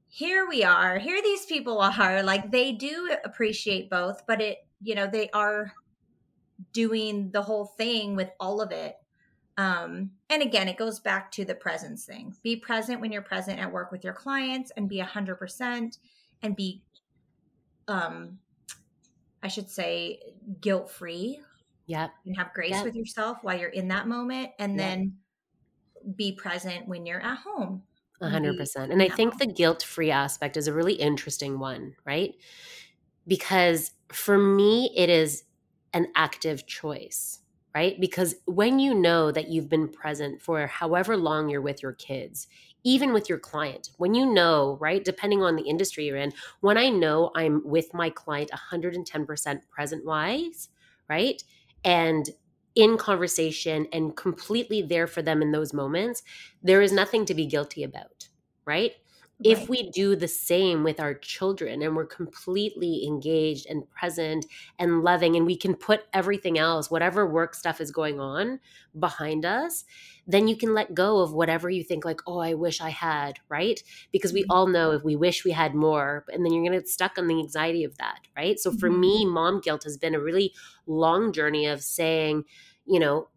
[0.09, 0.99] here we are.
[0.99, 2.23] Here these people are.
[2.23, 5.73] Like they do appreciate both but it you know they are
[6.73, 8.97] doing the whole thing with all of it.
[9.57, 12.35] Um and again it goes back to the presence thing.
[12.43, 15.99] Be present when you're present at work with your clients and be 100%
[16.43, 16.83] and be
[17.89, 18.39] um
[19.43, 20.19] i should say
[20.61, 21.41] guilt free
[21.87, 22.85] yeah and have grace yep.
[22.85, 24.51] with yourself while you're in that moment.
[24.59, 24.79] And yep.
[24.79, 25.17] then
[26.15, 27.83] be present when you're at home.
[28.23, 28.93] Hundred percent.
[28.93, 32.35] And I think the guilt free aspect is a really interesting one, right?
[33.27, 35.45] Because for me, it is
[35.93, 37.41] an active choice,
[37.75, 38.01] right?
[38.01, 42.47] Because when you know that you've been present for however long you're with your kids,
[42.85, 46.79] even with your client, when you know, right, depending on the industry you're in, when
[46.79, 50.69] I know I'm with my client 110% present wise,
[51.09, 51.43] right?
[51.85, 52.31] And
[52.77, 56.23] in conversation and completely there for them in those moments,
[56.63, 58.29] there is nothing to be guilty about,
[58.67, 58.93] right?
[59.45, 59.53] Right.
[59.53, 64.47] If we do the same with our children and we're completely engaged and present
[64.79, 68.61] and loving, and we can put everything else, whatever work stuff is going on
[68.99, 69.85] behind us,
[70.27, 73.39] then you can let go of whatever you think, like, oh, I wish I had,
[73.51, 73.83] right?
[74.11, 74.53] Because we mm-hmm.
[74.53, 77.19] all know if we wish we had more, and then you're going to get stuck
[77.19, 78.59] on the anxiety of that, right?
[78.59, 79.01] So for mm-hmm.
[79.01, 80.55] me, mom guilt has been a really
[80.87, 82.45] long journey of saying,
[82.87, 83.29] you know,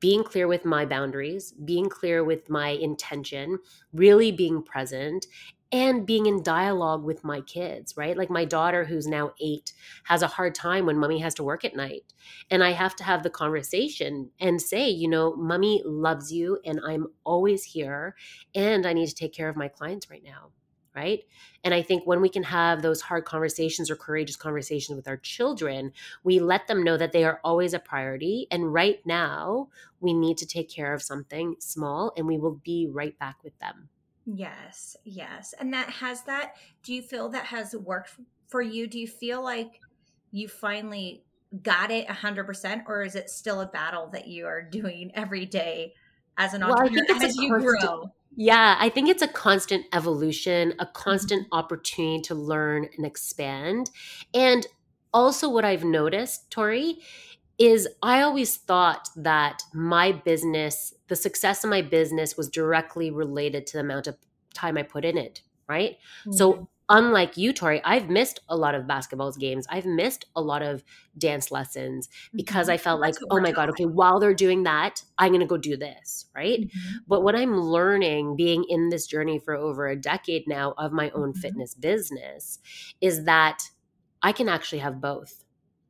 [0.00, 3.58] being clear with my boundaries, being clear with my intention,
[3.92, 5.26] really being present,
[5.70, 8.16] and being in dialogue with my kids, right?
[8.16, 9.72] Like my daughter, who's now eight,
[10.04, 12.14] has a hard time when mommy has to work at night.
[12.50, 16.80] And I have to have the conversation and say, you know, mommy loves you and
[16.86, 18.16] I'm always here
[18.54, 20.52] and I need to take care of my clients right now.
[20.94, 21.24] Right.
[21.62, 25.16] And I think when we can have those hard conversations or courageous conversations with our
[25.16, 25.92] children,
[26.24, 28.48] we let them know that they are always a priority.
[28.50, 29.68] And right now,
[30.00, 33.56] we need to take care of something small and we will be right back with
[33.60, 33.90] them.
[34.26, 35.54] Yes, yes.
[35.58, 38.10] And that has that, do you feel that has worked
[38.48, 38.86] for you?
[38.86, 39.80] Do you feel like
[40.32, 41.24] you finally
[41.62, 45.94] got it 100% or is it still a battle that you are doing every day
[46.36, 48.12] as an well, entrepreneur as you constant, grow?
[48.40, 51.58] Yeah, I think it's a constant evolution, a constant mm-hmm.
[51.58, 53.90] opportunity to learn and expand.
[54.32, 54.64] And
[55.12, 57.00] also what I've noticed, Tori,
[57.58, 63.66] is I always thought that my business, the success of my business was directly related
[63.66, 64.16] to the amount of
[64.54, 65.96] time I put in it, right?
[66.20, 66.32] Mm-hmm.
[66.34, 69.66] So unlike you, Tori, I've missed a lot of basketball games.
[69.68, 70.82] I've missed a lot of
[71.16, 72.74] dance lessons because mm-hmm.
[72.74, 75.58] I felt like, oh my God, okay, while they're doing that, I'm going to go
[75.58, 76.26] do this.
[76.34, 76.60] Right.
[76.60, 76.96] Mm-hmm.
[77.06, 81.10] But what I'm learning being in this journey for over a decade now of my
[81.10, 81.40] own mm-hmm.
[81.40, 82.58] fitness business
[83.00, 83.62] is that
[84.22, 85.44] I can actually have both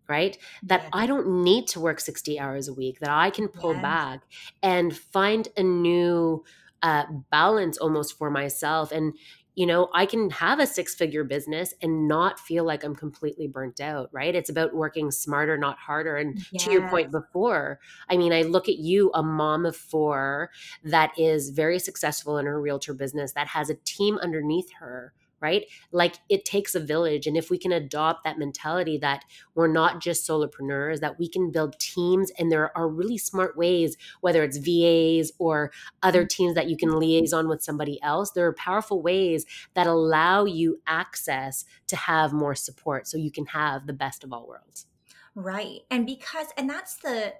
[0.08, 0.38] right?
[0.62, 0.88] That yeah.
[0.94, 3.82] I don't need to work 60 hours a week, that I can pull yes.
[3.82, 4.22] back
[4.62, 6.44] and find a new
[6.82, 8.90] uh, balance almost for myself.
[8.90, 9.12] And,
[9.58, 13.48] you know, I can have a six figure business and not feel like I'm completely
[13.48, 14.32] burnt out, right?
[14.32, 16.16] It's about working smarter, not harder.
[16.16, 16.62] And yes.
[16.62, 20.52] to your point before, I mean, I look at you, a mom of four
[20.84, 25.66] that is very successful in her realtor business, that has a team underneath her right?
[25.92, 27.26] Like it takes a village.
[27.26, 29.24] And if we can adopt that mentality that
[29.54, 33.96] we're not just solopreneurs, that we can build teams, and there are really smart ways,
[34.20, 35.70] whether it's VAs or
[36.02, 36.28] other mm.
[36.28, 40.80] teams that you can liaison with somebody else, there are powerful ways that allow you
[40.86, 44.86] access to have more support so you can have the best of all worlds.
[45.34, 45.80] Right.
[45.90, 47.34] And because, and that's the,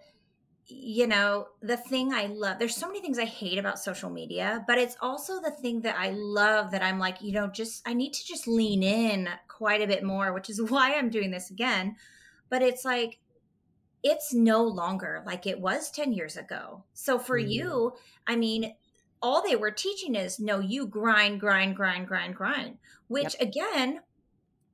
[0.68, 4.64] you know, the thing I love, there's so many things I hate about social media,
[4.66, 7.94] but it's also the thing that I love that I'm like, you know, just, I
[7.94, 11.50] need to just lean in quite a bit more, which is why I'm doing this
[11.50, 11.96] again.
[12.50, 13.18] But it's like,
[14.02, 16.84] it's no longer like it was 10 years ago.
[16.92, 17.50] So for mm.
[17.50, 17.92] you,
[18.26, 18.74] I mean,
[19.20, 22.78] all they were teaching is no, you grind, grind, grind, grind, grind,
[23.08, 23.48] which yep.
[23.48, 24.00] again,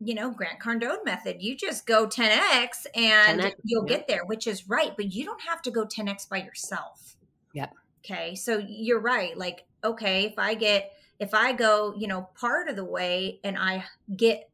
[0.01, 1.41] you know, Grant Cardone method.
[1.41, 4.93] You just go 10x and 10X, you'll get there, which is right.
[4.97, 7.17] But you don't have to go 10x by yourself.
[7.53, 7.75] Yep.
[8.05, 8.35] Okay.
[8.35, 9.37] So you're right.
[9.37, 13.57] Like, okay, if I get, if I go, you know, part of the way and
[13.57, 14.51] I get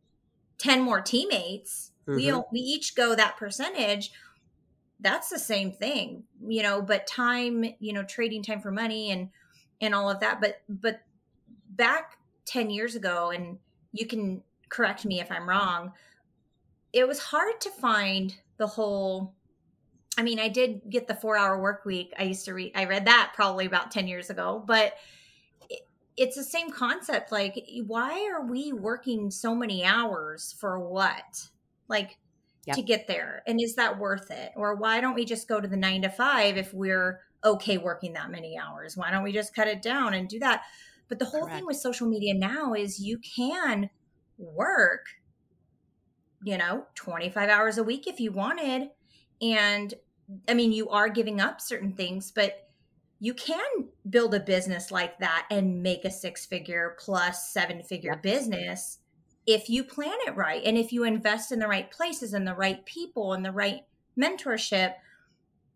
[0.59, 2.17] 10 more teammates, mm-hmm.
[2.17, 4.13] we, we each go that percentage.
[5.01, 9.31] That's the same thing, you know, but time, you know, trading time for money and,
[9.81, 10.41] and all of that.
[10.43, 11.01] But, but
[11.71, 13.59] back 10 years ago, and
[13.93, 15.93] you can correct me if I'm wrong.
[16.93, 19.35] It was hard to find the whole
[20.19, 22.13] I mean, I did get the 4-hour work week.
[22.19, 24.95] I used to read I read that probably about 10 years ago, but
[25.69, 25.81] it,
[26.17, 31.49] it's the same concept like why are we working so many hours for what?
[31.89, 32.19] Like
[32.67, 32.77] yep.
[32.77, 33.43] to get there.
[33.47, 34.53] And is that worth it?
[34.57, 38.13] Or why don't we just go to the 9 to 5 if we're okay working
[38.15, 38.97] that many hours?
[38.97, 40.63] Why don't we just cut it down and do that?
[41.09, 41.57] But the whole Correct.
[41.57, 43.91] thing with social media now is you can
[44.41, 45.07] work,
[46.43, 48.89] you know, 25 hours a week if you wanted.
[49.41, 49.95] And
[50.49, 52.71] I mean, you are giving up certain things, but
[53.21, 58.13] you can build a business like that and make a six figure plus seven figure
[58.13, 58.23] yep.
[58.23, 58.99] business
[59.47, 62.55] if you plan it right and if you invest in the right places and the
[62.55, 63.83] right people and the right
[64.19, 64.95] mentorship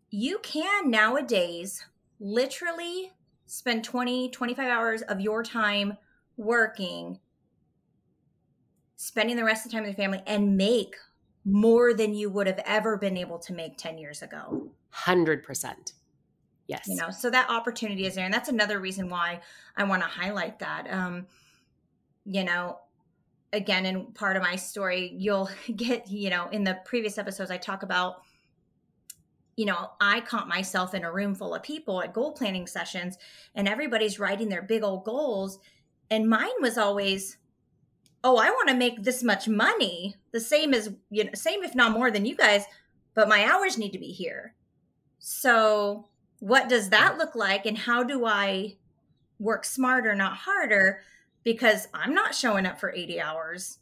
[0.09, 1.85] you can nowadays
[2.19, 3.11] literally
[3.45, 5.97] spend 20 25 hours of your time
[6.37, 7.19] working
[9.05, 10.95] spending the rest of the time with your family and make
[11.45, 14.71] more than you would have ever been able to make 10 years ago.
[14.95, 15.93] 100%.
[16.65, 16.87] Yes.
[16.87, 18.25] You know, so that opportunity is there.
[18.25, 19.41] And that's another reason why
[19.77, 20.91] I want to highlight that.
[20.91, 21.27] Um,
[22.25, 22.79] you know,
[23.53, 27.57] again, in part of my story, you'll get, you know, in the previous episodes, I
[27.57, 28.23] talk about,
[29.55, 33.19] you know, I caught myself in a room full of people at goal planning sessions
[33.53, 35.59] and everybody's writing their big old goals.
[36.09, 37.37] And mine was always,
[38.25, 41.75] oh, I want to make this much money, the same as you know, same if
[41.75, 42.65] not more than you guys,
[43.13, 44.55] but my hours need to be here.
[45.19, 48.77] So, what does that look like and how do I
[49.39, 51.01] work smarter, not harder
[51.43, 53.77] because I'm not showing up for 80 hours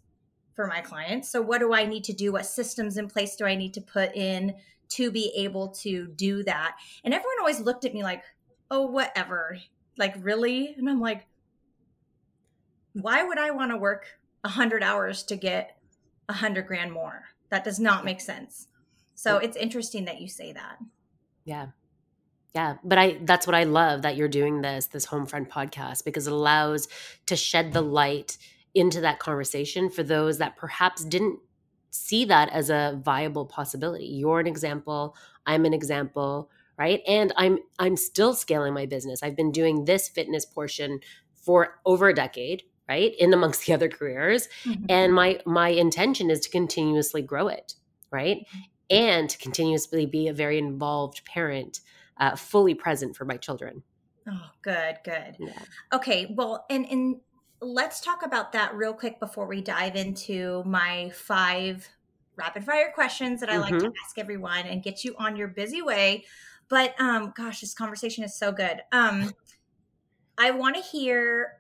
[0.55, 1.29] for my clients.
[1.29, 2.33] So, what do I need to do?
[2.33, 4.55] What systems in place do I need to put in
[4.89, 6.75] to be able to do that?
[7.03, 8.23] And everyone always looked at me like,
[8.69, 9.57] oh, whatever.
[9.97, 10.75] Like, really?
[10.77, 11.25] And I'm like,
[12.91, 14.05] why would I want to work
[14.43, 15.77] 100 hours to get
[16.27, 17.25] 100 grand more?
[17.49, 18.67] That does not make sense.
[19.15, 20.77] So it's interesting that you say that.
[21.45, 21.67] Yeah.
[22.55, 26.27] Yeah, but I that's what I love that you're doing this this Homefront podcast because
[26.27, 26.87] it allows
[27.25, 28.37] to shed the light
[28.75, 31.39] into that conversation for those that perhaps didn't
[31.89, 34.05] see that as a viable possibility.
[34.05, 35.15] You're an example,
[35.45, 37.01] I'm an example, right?
[37.07, 39.23] And I'm I'm still scaling my business.
[39.23, 40.99] I've been doing this fitness portion
[41.33, 43.13] for over a decade, right?
[43.17, 44.85] In amongst the other careers, mm-hmm.
[44.89, 47.75] and my my intention is to continuously grow it,
[48.11, 48.37] right?
[48.37, 48.59] Mm-hmm.
[48.89, 51.79] And to continuously be a very involved parent
[52.17, 53.83] uh, fully present for my children.
[54.29, 55.35] Oh, good, good.
[55.39, 55.59] Yeah.
[55.93, 57.15] Okay, well, and and
[57.61, 61.87] let's talk about that real quick before we dive into my five
[62.35, 63.61] rapid fire questions that I mm-hmm.
[63.61, 64.05] like to mm-hmm.
[64.05, 66.25] ask everyone and get you on your busy way.
[66.69, 68.81] But um, gosh, this conversation is so good.
[68.91, 69.31] Um,
[70.37, 71.59] I want to hear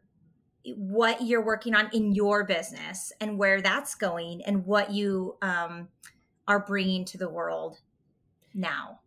[0.75, 5.89] what you're working on in your business and where that's going and what you um,
[6.47, 7.79] are bringing to the world
[8.53, 8.99] now.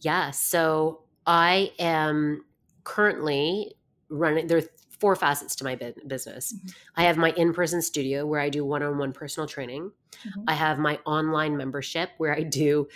[0.00, 0.30] Yeah.
[0.30, 2.44] So I am
[2.84, 3.74] currently
[4.08, 4.68] running, there are
[4.98, 5.76] four facets to my
[6.06, 6.52] business.
[6.52, 6.68] Mm-hmm.
[6.96, 9.92] I have my in person studio where I do one on one personal training.
[10.26, 10.44] Mm-hmm.
[10.48, 12.88] I have my online membership where I do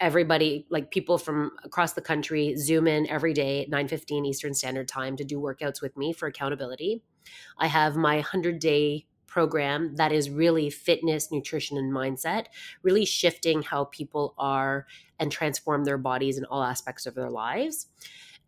[0.00, 4.88] everybody like people from across the country zoom in every day at 9:15 Eastern Standard
[4.88, 7.02] Time to do workouts with me for accountability.
[7.58, 12.46] I have my 100 day program that is really fitness, nutrition, and mindset,
[12.82, 14.86] really shifting how people are
[15.18, 17.88] and transform their bodies in all aspects of their lives.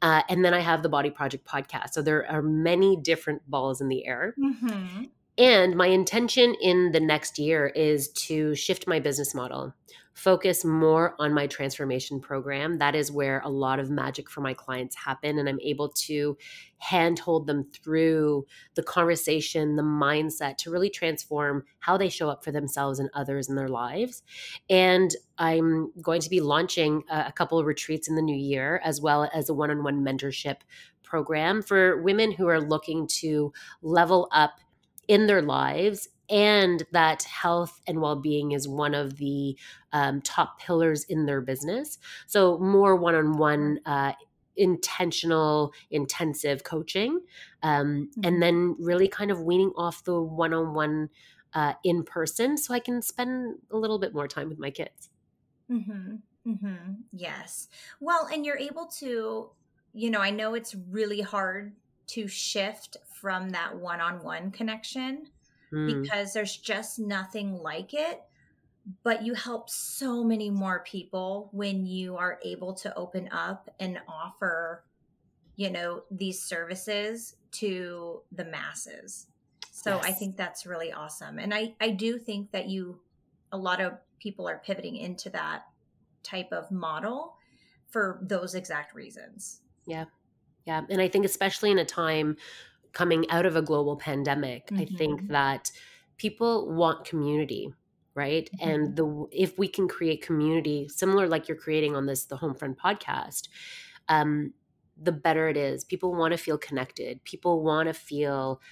[0.00, 1.90] Uh, and then I have the Body Project podcast.
[1.92, 4.34] So there are many different balls in the air.
[4.38, 5.04] Mm-hmm.
[5.38, 9.74] And my intention in the next year is to shift my business model
[10.16, 12.78] focus more on my transformation program.
[12.78, 15.38] That is where a lot of magic for my clients happen.
[15.38, 16.38] And I'm able to
[16.78, 22.50] handhold them through the conversation, the mindset to really transform how they show up for
[22.50, 24.22] themselves and others in their lives.
[24.70, 29.02] And I'm going to be launching a, couple of retreats in the new year, as
[29.02, 30.56] well as a one on one mentorship
[31.02, 34.60] program for women who are looking to level up
[35.08, 39.56] in their lives and that health and well-being is one of the
[39.92, 44.12] um, top pillars in their business so more one-on-one uh,
[44.56, 47.20] intentional intensive coaching
[47.62, 48.20] um, mm-hmm.
[48.24, 51.08] and then really kind of weaning off the one-on-one
[51.54, 55.10] uh, in person so i can spend a little bit more time with my kids
[55.70, 56.16] mm-hmm.
[56.46, 56.92] Mm-hmm.
[57.12, 57.68] yes
[58.00, 59.50] well and you're able to
[59.92, 61.74] you know i know it's really hard
[62.08, 65.26] to shift from that one-on-one connection
[65.72, 66.02] mm.
[66.02, 68.22] because there's just nothing like it.
[69.02, 73.98] But you help so many more people when you are able to open up and
[74.06, 74.84] offer,
[75.56, 79.26] you know, these services to the masses.
[79.72, 80.04] So yes.
[80.04, 81.40] I think that's really awesome.
[81.40, 83.00] And I, I do think that you,
[83.50, 85.64] a lot of people are pivoting into that
[86.22, 87.34] type of model
[87.88, 89.62] for those exact reasons.
[89.84, 90.04] Yeah.
[90.64, 90.82] Yeah.
[90.88, 92.36] And I think, especially in a time
[92.96, 94.80] coming out of a global pandemic, mm-hmm.
[94.80, 95.32] I think mm-hmm.
[95.32, 95.70] that
[96.16, 97.74] people want community
[98.14, 98.48] right?
[98.56, 98.68] Mm-hmm.
[98.70, 102.76] and the if we can create community similar like you're creating on this the homefront
[102.78, 103.48] podcast
[104.08, 104.54] um
[104.98, 105.84] the better it is.
[105.84, 107.22] People want to feel connected.
[107.24, 108.62] People want to feel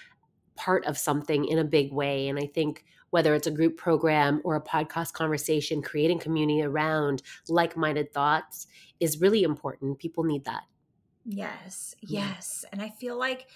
[0.57, 2.29] part of something in a big way.
[2.29, 7.22] And i think whether it's a group program or a podcast conversation creating community around
[7.49, 8.66] like-minded thoughts
[8.99, 9.99] is really important.
[9.99, 10.62] People need that.
[11.27, 12.64] Yes yes.
[12.72, 13.47] And i feel like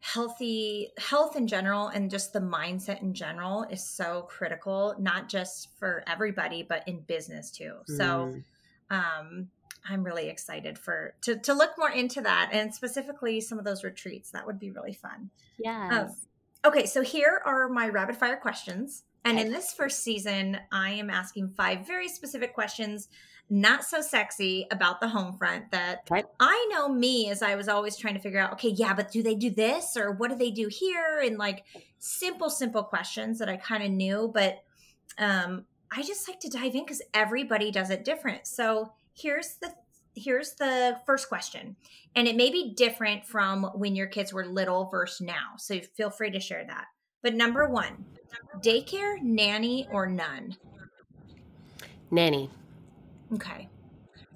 [0.00, 5.68] healthy health in general and just the mindset in general is so critical not just
[5.78, 7.74] for everybody but in business too.
[7.90, 7.96] Mm.
[7.96, 8.34] so
[8.90, 9.48] um
[9.88, 13.84] i'm really excited for to to look more into that and specifically some of those
[13.84, 14.30] retreats.
[14.30, 15.30] That would be really fun.
[15.58, 16.16] Yeah um,
[16.64, 19.02] okay so here are my rapid fire questions.
[19.24, 23.08] And in this first season i am asking five very specific questions
[23.48, 26.24] not so sexy about the home front that okay.
[26.40, 29.22] I know me as I was always trying to figure out, okay, yeah, but do
[29.22, 31.20] they do this or what do they do here?
[31.24, 31.64] And like
[31.98, 34.64] simple, simple questions that I kind of knew, but
[35.18, 38.46] um, I just like to dive in because everybody does it different.
[38.46, 39.72] So here's the
[40.14, 41.76] here's the first question
[42.14, 46.08] and it may be different from when your kids were little versus now so feel
[46.08, 46.86] free to share that
[47.22, 48.02] but number one
[48.62, 50.56] daycare nanny or none
[52.10, 52.48] nanny
[53.34, 53.68] Okay.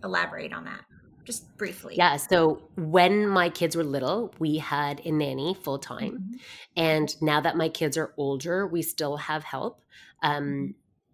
[0.03, 0.85] Elaborate on that
[1.25, 1.95] just briefly.
[1.97, 2.17] Yeah.
[2.17, 6.13] So when my kids were little, we had a nanny full time.
[6.13, 6.37] Mm-hmm.
[6.77, 9.83] And now that my kids are older, we still have help.
[10.23, 10.71] Um, mm-hmm.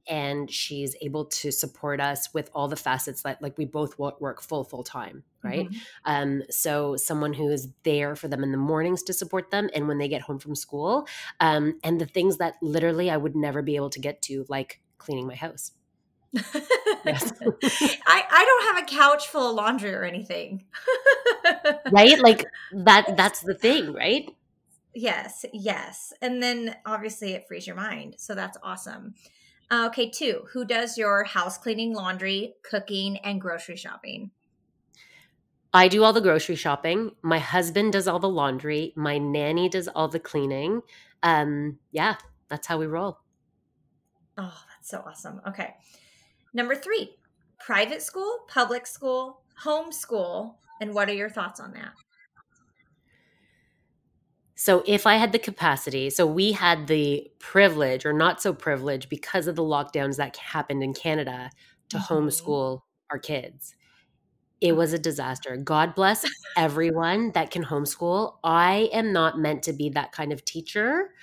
[0.08, 4.42] and she's able to support us with all the facets that like we both work
[4.42, 5.70] full full time right?
[5.70, 5.76] Mhm.
[6.04, 9.86] Um, so someone who is there for them in the mornings to support them and
[9.88, 11.06] when they get home from school,
[11.40, 14.80] um, and the things that literally I would never be able to get to, like
[14.98, 15.72] cleaning my house.
[16.32, 17.32] Yes.
[18.06, 20.64] I, I don't have a couch full of laundry or anything.
[21.90, 22.18] right?
[22.20, 24.28] Like that that's the thing, right?
[24.94, 26.12] Yes, yes.
[26.22, 28.16] And then obviously it frees your mind.
[28.18, 29.14] So that's awesome.
[29.70, 30.44] Uh, okay, two.
[30.52, 34.30] Who does your house cleaning, laundry, cooking, and grocery shopping?
[35.72, 37.10] I do all the grocery shopping.
[37.20, 38.94] My husband does all the laundry.
[38.96, 40.80] My nanny does all the cleaning.
[41.22, 42.16] Um, yeah,
[42.48, 43.18] that's how we roll.
[44.38, 45.40] Oh, that's so awesome.
[45.46, 45.74] Okay.
[46.52, 47.16] Number three,
[47.58, 51.92] private school, public school, homeschool, and what are your thoughts on that?
[54.54, 59.08] So if I had the capacity, so we had the privilege or not so privilege
[59.08, 61.50] because of the lockdowns that happened in Canada
[61.90, 62.06] to Mhm.
[62.08, 63.74] homeschool our kids.
[64.60, 65.56] It was a disaster.
[65.56, 66.24] God bless
[66.56, 68.38] everyone that can homeschool.
[68.44, 71.14] I am not meant to be that kind of teacher.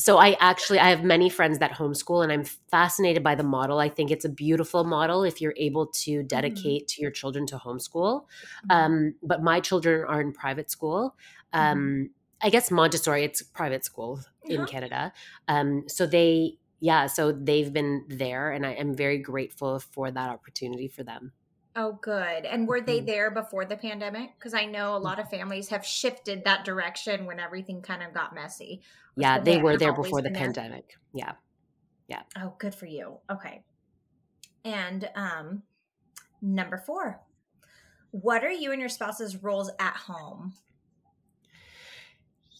[0.00, 3.78] So I actually I have many friends that homeschool and I'm fascinated by the model.
[3.78, 7.56] I think it's a beautiful model if you're able to dedicate to your children to
[7.58, 8.22] homeschool.
[8.22, 8.70] Mm-hmm.
[8.70, 11.14] Um, but my children are in private school.
[11.52, 12.10] Um,
[12.42, 14.64] I guess Montessori, it's private school in.
[14.66, 15.12] Canada.
[15.48, 20.30] Um, so they, yeah, so they've been there, and I am very grateful for that
[20.30, 21.32] opportunity for them.
[21.76, 22.44] Oh, good.
[22.44, 23.06] And were they Mhm.
[23.06, 24.34] there before the pandemic?
[24.36, 28.12] Because I know a lot of families have shifted that direction when everything kind of
[28.12, 28.82] got messy.
[29.16, 30.38] Yeah, the they were there before the there?
[30.38, 30.98] pandemic.
[31.12, 31.32] Yeah.
[32.08, 32.22] Yeah.
[32.36, 33.20] Oh, good for you.
[33.30, 33.62] Okay.
[34.64, 35.62] And um,
[36.42, 37.20] number four,
[38.10, 40.54] what are you and your spouse's roles at home?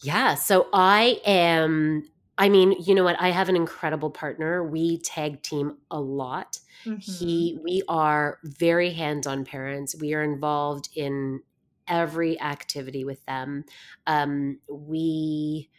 [0.01, 0.35] Yeah.
[0.35, 2.09] So I am,
[2.41, 3.21] I mean, you know what?
[3.21, 4.63] I have an incredible partner.
[4.63, 6.57] We tag team a lot.
[6.85, 6.97] Mm-hmm.
[6.97, 9.95] He, we are very hands on parents.
[9.95, 11.41] We are involved in
[11.87, 13.63] every activity with them.
[14.07, 15.69] Um, we,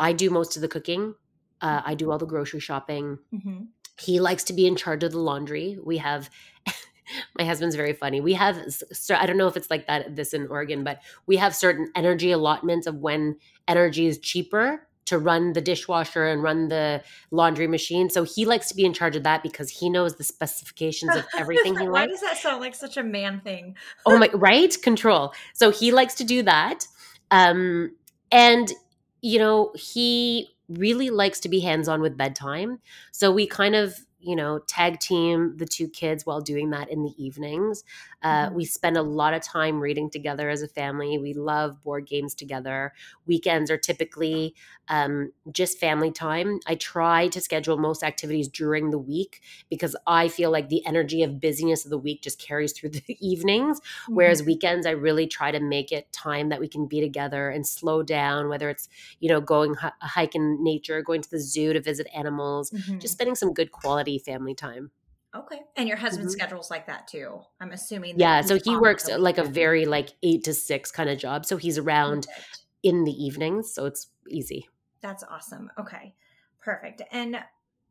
[0.00, 1.14] I do most of the cooking.
[1.60, 3.20] Uh, I do all the grocery shopping.
[3.32, 3.68] Mhm.
[4.00, 5.78] He likes to be in charge of the laundry.
[5.80, 6.28] We have,
[7.38, 8.20] my husband's very funny.
[8.20, 11.36] We have, so I don't know if it's like that this in Oregon, but we
[11.36, 13.36] have certain energy allotments of when
[13.68, 18.08] energy is cheaper to run the dishwasher and run the laundry machine.
[18.10, 21.24] So he likes to be in charge of that because he knows the specifications of
[21.36, 23.76] everything he Why does that sound like such a man thing?
[24.06, 24.74] oh my right?
[24.82, 25.32] Control.
[25.54, 26.86] So he likes to do that.
[27.30, 27.96] Um
[28.30, 28.72] and
[29.20, 32.78] you know he really likes to be hands on with bedtime.
[33.10, 37.02] So we kind of you know tag team the two kids while doing that in
[37.02, 37.84] the evenings
[38.22, 38.54] uh, Mhm.
[38.54, 42.34] we spend a lot of time reading together as a family we love board games
[42.34, 42.92] together
[43.26, 44.54] weekends are typically
[44.88, 50.28] um, just family time i try to schedule most activities during the week because i
[50.28, 53.80] feel like the energy of busyness of the week just carries through the evenings
[54.14, 54.46] Whereas Mhm.
[54.46, 58.02] weekends, I really try to make it time that we can be together and slow
[58.02, 58.88] down, whether it's,
[59.20, 62.72] you know, going hi- a hike in nature, going to the zoo to visit animals,
[62.72, 63.00] Mhm.
[63.00, 64.90] just spending some good quality family time.
[65.34, 65.62] okay.
[65.76, 66.38] And your husband's Mhm.
[66.38, 67.40] schedule's like that too.
[67.60, 68.18] I'm assuming.
[68.20, 68.42] Yeah.
[68.42, 71.46] So he works like a very like eight to six kind of job.
[71.46, 72.62] So he's around Perfect.
[72.82, 73.72] in the evenings.
[73.72, 74.68] So it's easy.
[75.00, 75.70] That's awesome.
[75.78, 76.14] Okay.
[76.60, 77.00] Perfect.
[77.10, 77.42] And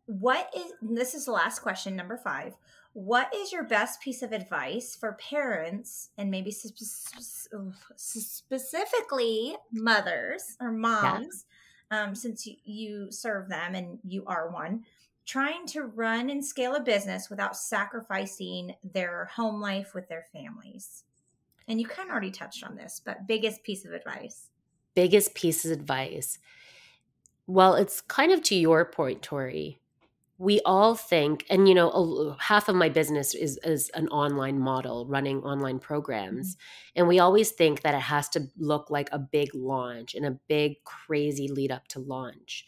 [0.05, 2.53] what is this is the last question, number five.
[2.93, 6.75] What is your best piece of advice for parents and maybe spe-
[7.95, 11.45] specifically mothers or moms,
[11.89, 14.83] um, since you, you serve them and you are one,
[15.25, 21.03] trying to run and scale a business without sacrificing their home life with their families?
[21.67, 24.49] And you kind of already touched on this, but biggest piece of advice.
[24.93, 26.37] Biggest piece of advice.
[27.47, 29.79] Well, it's kind of to your point, Tori.
[30.37, 34.59] We all think, and you know, a- half of my business is is an online
[34.59, 36.91] model, running online programs, mm-hmm.
[36.95, 40.39] and we always think that it has to look like a big launch and a
[40.47, 42.65] big crazy lead up to launch.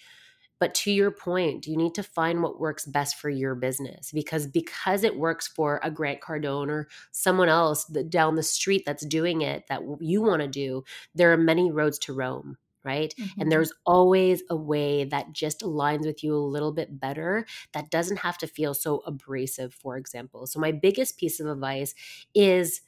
[0.59, 4.47] But to your point, you need to find what works best for your business because
[4.47, 9.41] because it works for a Grant Cardone or someone else down the street that's doing
[9.41, 10.83] it that you want to do,
[11.15, 13.13] there are many roads to Rome, right?
[13.17, 13.33] Mhm.
[13.39, 17.91] And there's always a way that just aligns with you a little bit better that
[17.91, 20.47] doesn't have to feel so abrasive, for example.
[20.47, 21.93] So, my biggest piece of advice
[22.33, 22.81] is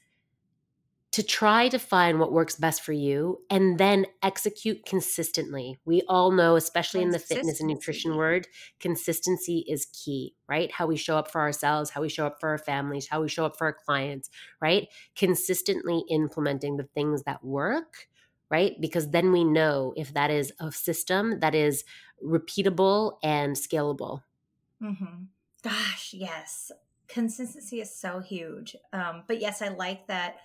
[1.15, 5.77] to try to find what works best for you and then execute consistently.
[5.85, 8.49] We all know, especially in the fitness and nutrition word,
[8.81, 10.69] consistency is key, right?
[10.73, 13.29] How we show up for ourselves, how we show up for our families, how we
[13.29, 14.89] show up for our clients, right?
[15.15, 18.09] Consistently implementing the things that work
[18.51, 18.79] right?
[18.79, 21.83] Because then we know if that is a system that is
[22.23, 24.21] repeatable and scalable.
[24.79, 25.23] Mm-hmm.
[25.63, 26.71] Gosh, yes.
[27.07, 28.75] Consistency is so huge.
[28.93, 30.37] Um, but yes, I like that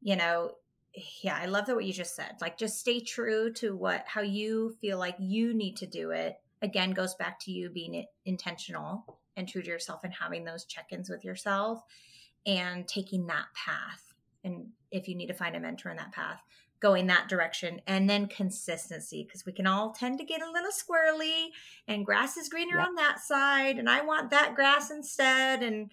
[0.00, 0.52] you know,
[1.22, 2.36] yeah, I love that what you just said.
[2.40, 6.36] Like just stay true to what how you feel like you need to do it.
[6.62, 11.08] Again, goes back to you being intentional and true to yourself and having those check-ins
[11.08, 11.82] with yourself
[12.44, 14.14] and taking that path.
[14.44, 16.40] And if you need to find a mentor in that path,
[16.80, 20.70] going that direction and then consistency because we can all tend to get a little
[20.70, 21.48] squirrely
[21.86, 22.86] and grass is greener yeah.
[22.86, 25.90] on that side and I want that grass instead and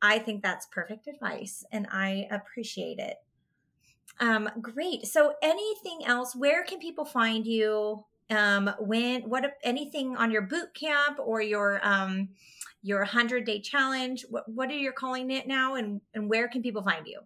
[0.00, 3.16] I think that's perfect advice and I appreciate it.
[4.20, 5.06] Um, great.
[5.06, 6.34] So, anything else?
[6.36, 8.04] Where can people find you?
[8.30, 12.30] Um, when what anything on your boot camp or your um
[12.82, 14.24] your hundred day challenge?
[14.30, 15.74] What what are you calling it now?
[15.74, 17.20] And and where can people find you?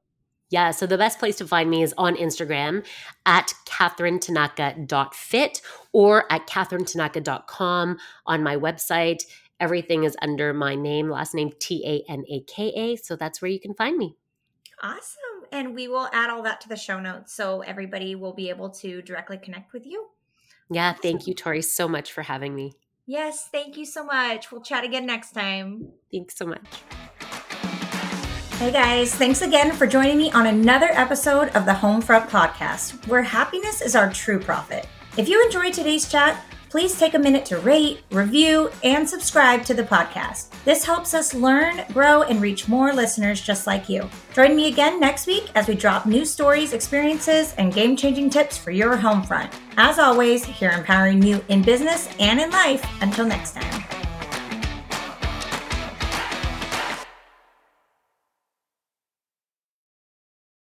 [0.50, 2.86] Yeah, so the best place to find me is on Instagram
[3.26, 5.60] at katherinetanaka.fit
[5.92, 9.24] or at katherinetanaka.com on my website.
[9.60, 12.96] Everything is under my name, last name T A N A K A.
[12.96, 14.16] So that's where you can find me.
[14.82, 15.27] Awesome.
[15.52, 18.70] And we will add all that to the show notes so everybody will be able
[18.70, 20.08] to directly connect with you.
[20.70, 22.74] Yeah, thank you, Tori, so much for having me.
[23.06, 24.52] Yes, thank you so much.
[24.52, 25.88] We'll chat again next time.
[26.12, 26.66] Thanks so much.
[28.58, 33.22] Hey guys, thanks again for joining me on another episode of the Homefront Podcast, where
[33.22, 34.86] happiness is our true profit.
[35.16, 39.74] If you enjoyed today's chat, please take a minute to rate, review, and subscribe to
[39.74, 40.50] the podcast.
[40.64, 44.08] This helps us learn, grow, and reach more listeners just like you.
[44.34, 48.58] Join me again next week as we drop new stories, experiences, and game changing tips
[48.58, 49.52] for your home front.
[49.76, 52.84] As always, here empowering you in business and in life.
[53.00, 53.87] Until next time.